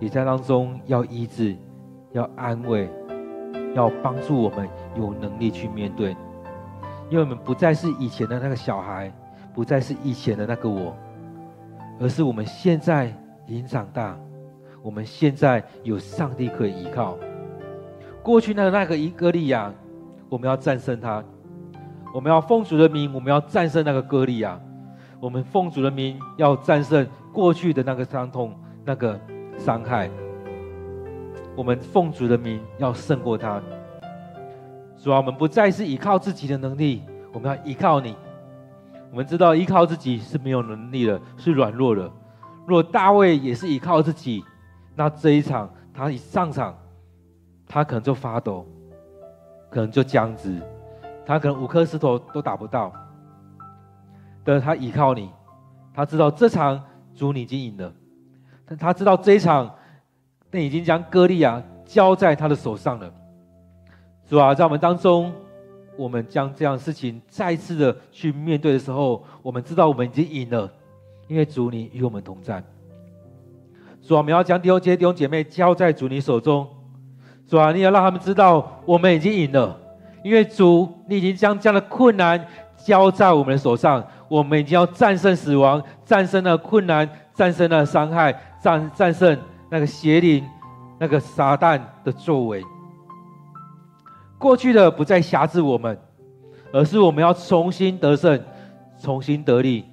[0.00, 1.56] 也在当中要医治。
[2.14, 2.88] 要安慰，
[3.74, 6.16] 要帮助我们有能力去面对，
[7.10, 9.12] 因为我们不再是以前的那个小孩，
[9.52, 10.96] 不再是以前的那个我，
[12.00, 13.12] 而是我们现在
[13.46, 14.16] 已经长大，
[14.80, 17.18] 我们现在有上帝可以依靠。
[18.22, 19.72] 过去的那个以歌利亚，
[20.28, 21.20] 我们要战胜他；
[22.14, 24.56] 我们要奉主的名，我们要战胜那个歌利亚；
[25.18, 28.54] 我们奉主的名要战胜过去的那个伤痛、
[28.84, 29.18] 那个
[29.58, 30.08] 伤害。
[31.56, 33.62] 我们奉主的名要胜过他，
[34.98, 37.02] 主啊，我们不再是依靠自己的能力，
[37.32, 38.16] 我们要依靠你。
[39.12, 42.10] 我们知道依靠自己是没有能力的，是软弱的。
[42.66, 44.44] 若大卫也是依靠自己，
[44.96, 46.76] 那这一场他一上场，
[47.68, 48.66] 他可能就发抖，
[49.70, 50.60] 可能就僵直，
[51.24, 52.92] 他可能五颗石头都打不到。
[54.42, 55.30] 但是他依靠你，
[55.94, 56.82] 他知道这场
[57.14, 57.92] 主你已经赢了，
[58.66, 59.72] 但他知道这一场。
[60.54, 63.12] 那已经将歌利亚交在他的手上了，
[64.28, 64.54] 是吧？
[64.54, 65.32] 在我们当中，
[65.96, 70.70] 我们将这样事情再次的去面对的时候，我们知道我们已经赢了，
[71.26, 72.62] 因为主你与我们同在。
[74.00, 76.64] 主啊，我们要将弟兄姐弟兄姐妹交在主你手中，
[77.48, 79.76] 主啊，你要让他们知道我们已经赢了，
[80.22, 82.46] 因为主你已经将这样的困难
[82.76, 88.32] 交在我们的手上，我们已经要战胜死亡，战胜了困难，战胜了伤害，
[88.62, 89.36] 战战胜。
[89.74, 90.48] 那个邪灵，
[91.00, 92.62] 那个撒旦的作为，
[94.38, 95.98] 过去的不再辖制我们，
[96.72, 98.40] 而是我们要重新得胜，
[98.96, 99.84] 重新得力。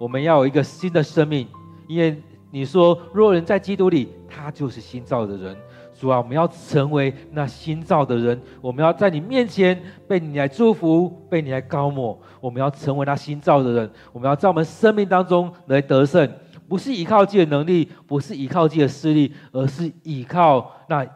[0.00, 1.46] 我们要有一个新的生命，
[1.86, 2.20] 因为
[2.50, 5.56] 你说，若人在基督里，他就是新造的人。
[5.94, 12.18] 主啊，我们要成为那新造的人，我们要在你面前被你来祝福，被你来膏抹。
[12.40, 16.28] 我们要成为那新造的人，我们要在我们生命当中来得胜。
[16.68, 21.08] 不是依靠自己的能力，不是依靠自己的势力，而是依靠那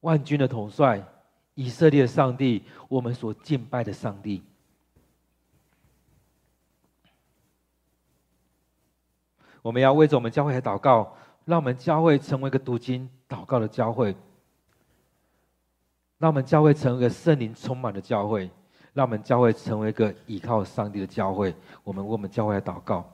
[0.00, 1.02] 万军的统帅，
[1.54, 4.42] 以色列的上帝，我们所敬拜的上帝。
[9.62, 11.16] 我们要为着我们教会来祷告，
[11.46, 14.14] 让我们教会成为一个读经祷告的教会，
[16.18, 18.50] 让我们教会成为一个圣灵充满的教会，
[18.92, 21.54] 让我们教会成为一个依靠上帝的教会。
[21.82, 23.10] 我们为我们教会来祷告。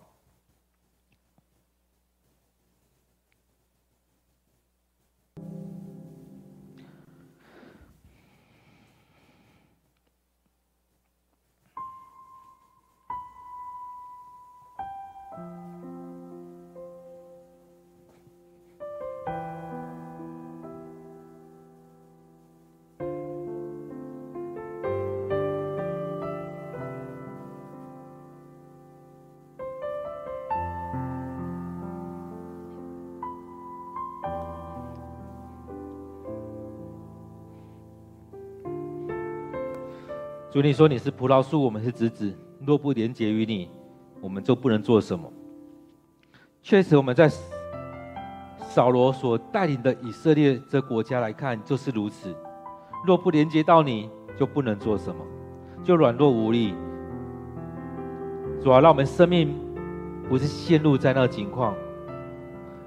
[40.60, 42.30] 主，你说你是葡萄树，我们是枝子。
[42.66, 43.70] 若不连结于你，
[44.20, 45.32] 我们就不能做什么。
[46.62, 47.30] 确实，我们在
[48.68, 52.36] 扫罗所带领的以色列这国家来看，就是如此。
[53.06, 55.24] 若不连接到你，就不能做什么，
[55.82, 56.74] 就软弱无力。
[58.62, 59.56] 主啊，让我们生命
[60.28, 61.74] 不是陷入在那个境况，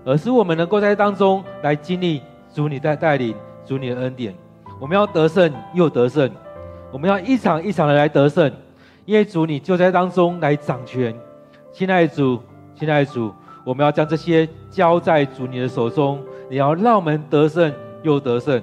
[0.05, 2.21] 而是我们能够在当中来经历
[2.53, 4.35] 主你的带领，主你的恩典。
[4.79, 6.29] 我们要得胜又得胜。
[6.93, 8.53] 我们要一场一场的来得胜，
[9.03, 11.11] 因为主你就在当中来掌权。
[11.71, 12.39] 亲爱的主，
[12.75, 13.33] 亲爱的主，
[13.65, 16.21] 我们要将这些交在主你的手中。
[16.51, 17.73] 你要让我们得胜
[18.03, 18.61] 又得胜。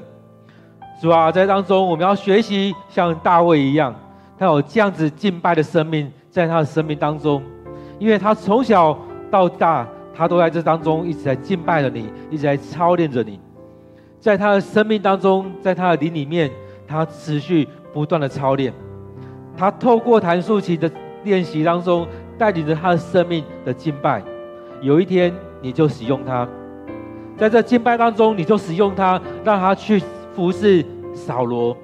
[1.02, 3.92] 主啊，在当中我们要学习像大卫一样，
[4.38, 7.42] 他有这样子敬拜的生命在他的生命当中，
[7.98, 8.96] 因为他从小
[9.28, 13.40] 到大，他都在这当中一直在敬拜着你，一直在操练着你。
[14.20, 16.48] 在他的生命当中，在他的灵里面，
[16.86, 17.66] 他持续。
[17.92, 18.72] 不断的操练，
[19.56, 20.90] 他透过弹竖琴的
[21.24, 22.06] 练习当中，
[22.38, 24.22] 带领着他的生命的敬拜。
[24.80, 26.48] 有一天，你就使用它，
[27.36, 30.02] 在这敬拜当中，你就使用它，让他去
[30.34, 31.76] 服侍扫罗。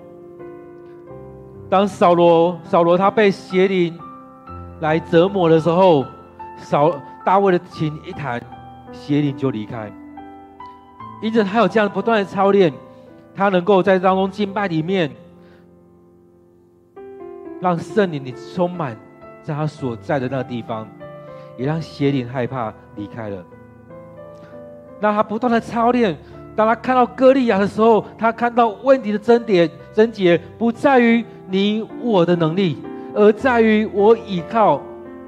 [1.69, 3.99] 当扫罗扫罗他被邪灵
[4.81, 6.05] 来折磨的时候，
[6.57, 6.95] 扫
[7.25, 8.41] 大卫的琴一弹，
[8.93, 9.93] 邪灵就离开。
[11.21, 12.73] 因着他有这样不断的操练，
[13.35, 15.11] 他能够在当中敬拜里面。
[17.61, 18.97] 让圣灵你充满
[19.43, 20.87] 在他所在的那个地方，
[21.57, 23.45] 也让邪灵害怕离开了。
[25.01, 26.17] 让他不断的操练，
[26.55, 32.79] 当他看到歌利亚的时候，他看到问题的症点症结不在于你我的能力，
[33.15, 34.81] 而在于我倚靠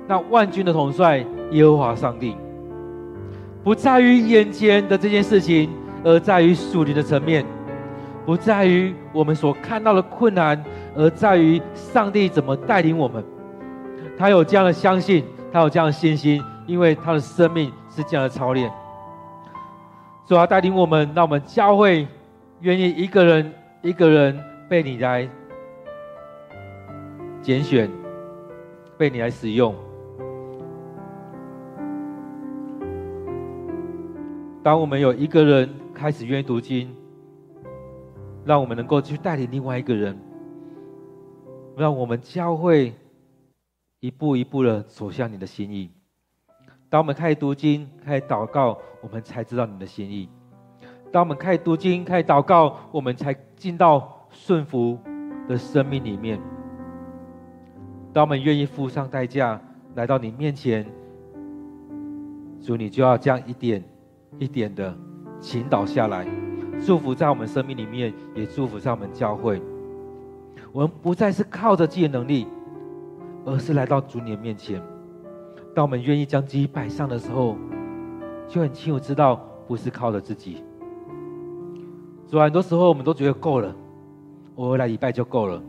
[0.07, 2.35] 那万军的统帅耶和华上帝。
[3.63, 5.71] 不在于眼前的这件事情，
[6.03, 7.45] 而在于属灵的层面。
[8.25, 10.63] 不在于我们所看到的困难。
[10.97, 13.25] 而在于上帝怎么带领我们，
[14.17, 18.71] 他有这样的相信，他有这样的信心，因为他的生命是这样的操练。
[20.27, 22.07] 主啊，带领我们，让我们教会
[22.61, 25.29] 愿意一个人一个人被你来
[27.41, 27.89] 拣选，
[28.97, 29.75] 被你来使用。
[34.63, 36.95] 当我们有一个人开始愿意读经，
[38.45, 40.19] 让我们能够去带领另外一个人。
[41.79, 42.93] 让我们教会
[44.01, 45.91] 一步一步的走向你的心意。
[46.91, 50.29] 当我们开始读经、开始祷告，我们才知道你的心意。
[51.13, 54.99] 当我们开始读经、开始祷告，我们才进到顺服
[55.47, 56.41] 的生命里面。
[58.13, 59.61] 当我们愿意付上代价
[59.95, 60.85] 来到你面前，
[62.61, 63.85] 主，你就要这样一点
[64.39, 64.97] 一点的
[65.41, 66.27] 倾倒下来，
[66.85, 69.63] 祝福在我们生命里面，也祝福在我们教会。
[70.79, 72.47] 我们不再是靠着自己的能力，
[73.45, 74.81] 而是来到主你的面前。
[75.75, 77.57] 当我们愿意将自己摆上的时候，
[78.47, 80.63] 就很清楚知道不是靠着自己。
[82.29, 83.75] 主啊，很多时候我们都觉得够了，
[84.55, 85.61] 我回来礼拜就够了，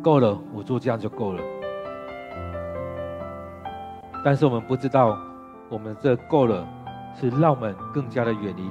[0.00, 1.42] 够了，我做这样就够了。
[4.24, 5.18] 但是我们不知道，
[5.68, 6.64] 我们这够了，
[7.16, 8.70] 是让我们更加的远离你。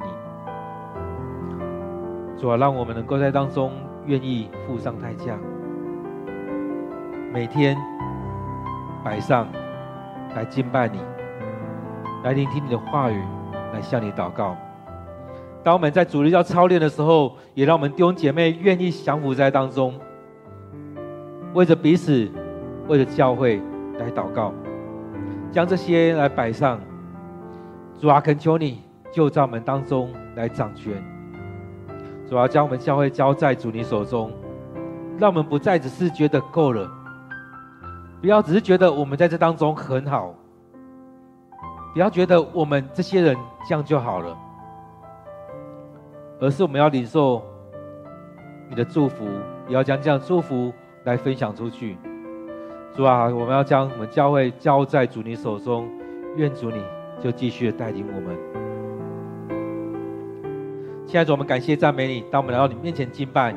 [2.37, 3.69] 主啊，让我们能够在当中。
[4.05, 5.37] 愿意付上代价，
[7.31, 7.77] 每天
[9.03, 9.47] 摆上
[10.35, 10.99] 来敬拜你，
[12.23, 13.21] 来聆听你的话语，
[13.73, 14.55] 来向你祷告。
[15.63, 19.93] 当我们在主日要操练的时候，也让我们弟兄姐妹愿意降服在当中，
[21.53, 22.29] 为着彼此，
[22.87, 23.61] 为着教会
[23.99, 24.53] 来祷告，
[25.51, 26.79] 将这些来摆上。
[27.99, 28.81] 主啊，恳求你
[29.13, 31.12] 就在我们当中来掌权。
[32.33, 34.31] 主要将我们教会交在主你手中，
[35.19, 36.89] 让我们不再只是觉得够了，
[38.21, 40.33] 不要只是觉得我们在这当中很好，
[41.93, 43.37] 不要觉得我们这些人
[43.69, 44.35] 这样就好了，
[46.41, 47.43] 而是我们要领受
[48.67, 49.25] 你的祝福，
[49.67, 50.73] 也要将这样祝福
[51.03, 51.99] 来分享出去。
[52.95, 55.87] 主啊，我们要将我们教会交在主你手中，
[56.35, 56.83] 愿主你
[57.21, 58.62] 就继续带领我们。
[61.13, 62.23] 现在主，我们感谢赞美你。
[62.31, 63.53] 当我们来到你面前敬拜，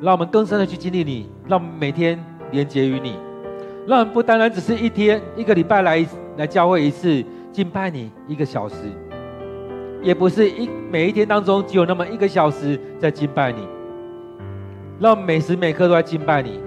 [0.00, 2.18] 让我们更深的去经历你，让我们每天
[2.52, 3.18] 连接于你，
[3.86, 6.06] 让我们不单单只是一天一个礼拜来
[6.38, 8.76] 来教会一次敬拜你一个小时，
[10.00, 13.58] 也不是一每一天当中只有那么一个小时在敬拜你，
[14.98, 16.58] 让我们每时每刻都在敬拜你，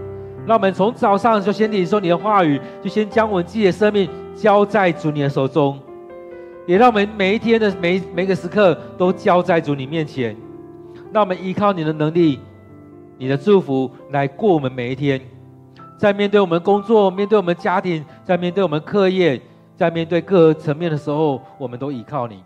[0.45, 5.75] 让我们从早上就先领受你的话语，就先将我们自己的生命交在主你的手中。
[6.67, 10.35] 也让我们每一天的每每个时刻都交在主你面前，
[11.13, 12.39] 让我们依靠你的能力、
[13.17, 15.19] 你的祝福来过我们每一天。
[15.97, 19.41] 在面对我们工作、面对我们家庭、在面对我们课业、
[19.75, 22.43] 在面对各个层面的时候，我们都依靠你。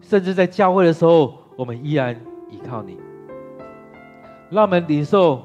[0.00, 2.18] 甚至在教会的时候，我们依然
[2.50, 2.98] 依靠你。
[4.50, 5.42] 让我们领受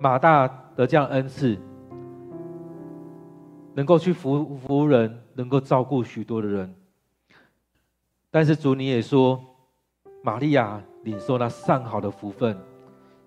[0.00, 1.56] 马大的这样恩赐，
[3.74, 5.16] 能够去服服人。
[5.38, 6.74] 能够照顾许多的人，
[8.28, 9.40] 但是主你也说，
[10.20, 12.58] 玛利亚领受那上好的福分，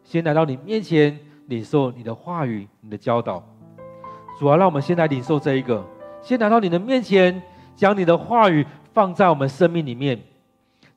[0.03, 3.41] 先来到你面前领受你的话语、你的教导。
[4.38, 5.82] 主啊，让我们先来领受这一个，
[6.22, 7.41] 先来到你的面前，
[7.78, 10.20] 将你的话语放在我们生命里面，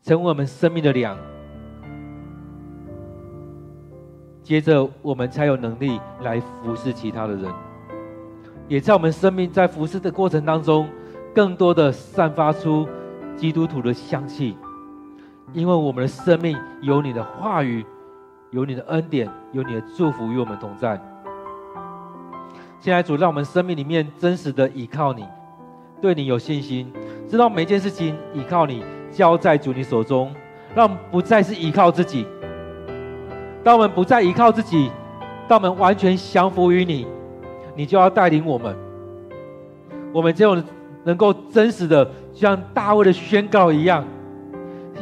[0.02, 1.16] 成为我们生命的粮。
[4.42, 7.54] 接着，我们才有能力来服侍其他的人，
[8.66, 10.88] 也在我们生命在服侍的过程当中。
[11.34, 12.88] 更多的散发出
[13.36, 14.56] 基督徒的香气，
[15.52, 17.84] 因为我们的生命有你的话语，
[18.52, 21.00] 有你的恩典，有你的祝福与我们同在。
[22.78, 25.24] 现在主，让我们生命里面真实的依靠你，
[26.00, 26.92] 对你有信心，
[27.28, 30.32] 知道每件事情依靠你，交在主你手中，
[30.72, 32.24] 让不再是依靠自己。
[33.64, 34.88] 当我们不再依靠自己，
[35.48, 37.08] 当我们完全降服于你，
[37.74, 38.76] 你就要带领我们。
[40.12, 40.62] 我们这种。
[41.04, 44.04] 能够真实的像大卫的宣告一样，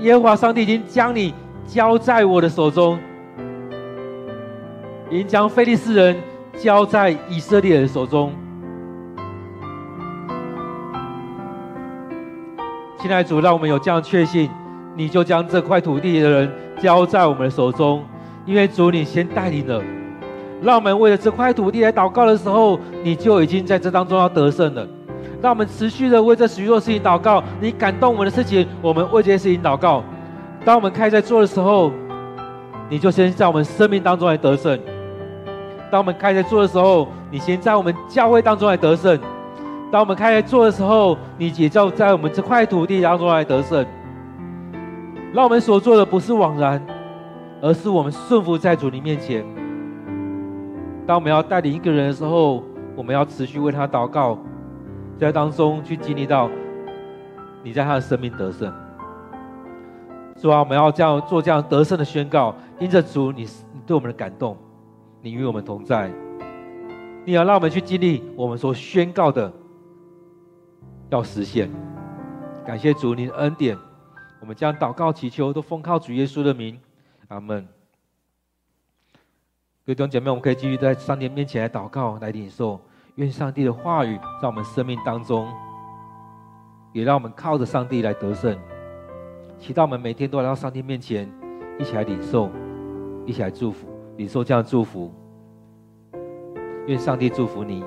[0.00, 1.32] 耶和华上帝已经将你
[1.66, 2.98] 交在我的手中，
[5.10, 6.16] 已经将非利士人
[6.58, 8.32] 交在以色列人手中。
[12.98, 14.48] 亲爱的主，让我们有这样确信，
[14.96, 16.50] 你就将这块土地的人
[16.80, 18.04] 交在我们的手中，
[18.44, 19.82] 因为主你先带领了，
[20.62, 24.86] 让我们为了这块土地来祷告的时候，你就已经在这当中要得胜了。
[25.40, 27.42] 让我们持续的为这许多事情祷告。
[27.60, 30.02] 你感动我们的事情，我们为这些事情祷告。
[30.64, 31.90] 当我们开始在做的时候，
[32.88, 34.78] 你就先在我们生命当中来得胜。
[35.90, 39.18] 当我们开始在做的时候，你先在我们教会当中来得胜。
[39.90, 43.84] 当我们开始在做的时候，你也就在我们这块土地当中来得胜。
[45.34, 46.80] 让我们所做的不是枉然，
[47.60, 49.44] 而是我们顺服在主你面前。
[51.06, 52.62] 当我们要带领一个人的时候，
[52.94, 54.38] 我们要持续为他祷告。
[55.18, 56.50] 在当中去经历到，
[57.62, 58.72] 你在他的生命得胜。
[60.40, 63.42] 主啊，我们要这样做这样得胜的宣告，因着主你
[63.72, 64.56] 你对我们的感动，
[65.20, 66.10] 你与我们同在，
[67.24, 69.52] 你要让我们去经历我们所宣告的
[71.10, 71.70] 要实现。
[72.66, 73.78] 感谢主你的恩典，
[74.40, 76.76] 我们将祷告祈求都奉靠主耶稣的名，
[77.28, 77.64] 阿门。
[79.84, 82.80] 各位弟兄姐妹，我们可以继续在上帝面前来祷告，来领受。
[83.16, 85.46] 愿上帝的话语在我们生命当中，
[86.92, 88.58] 也让我们靠着上帝来得胜。
[89.58, 91.30] 祈祷我们每天都来到上帝面前，
[91.78, 92.50] 一起来领受，
[93.26, 93.86] 一起来祝福，
[94.16, 95.12] 领受这样的祝福。
[96.86, 97.84] 愿上帝祝福你。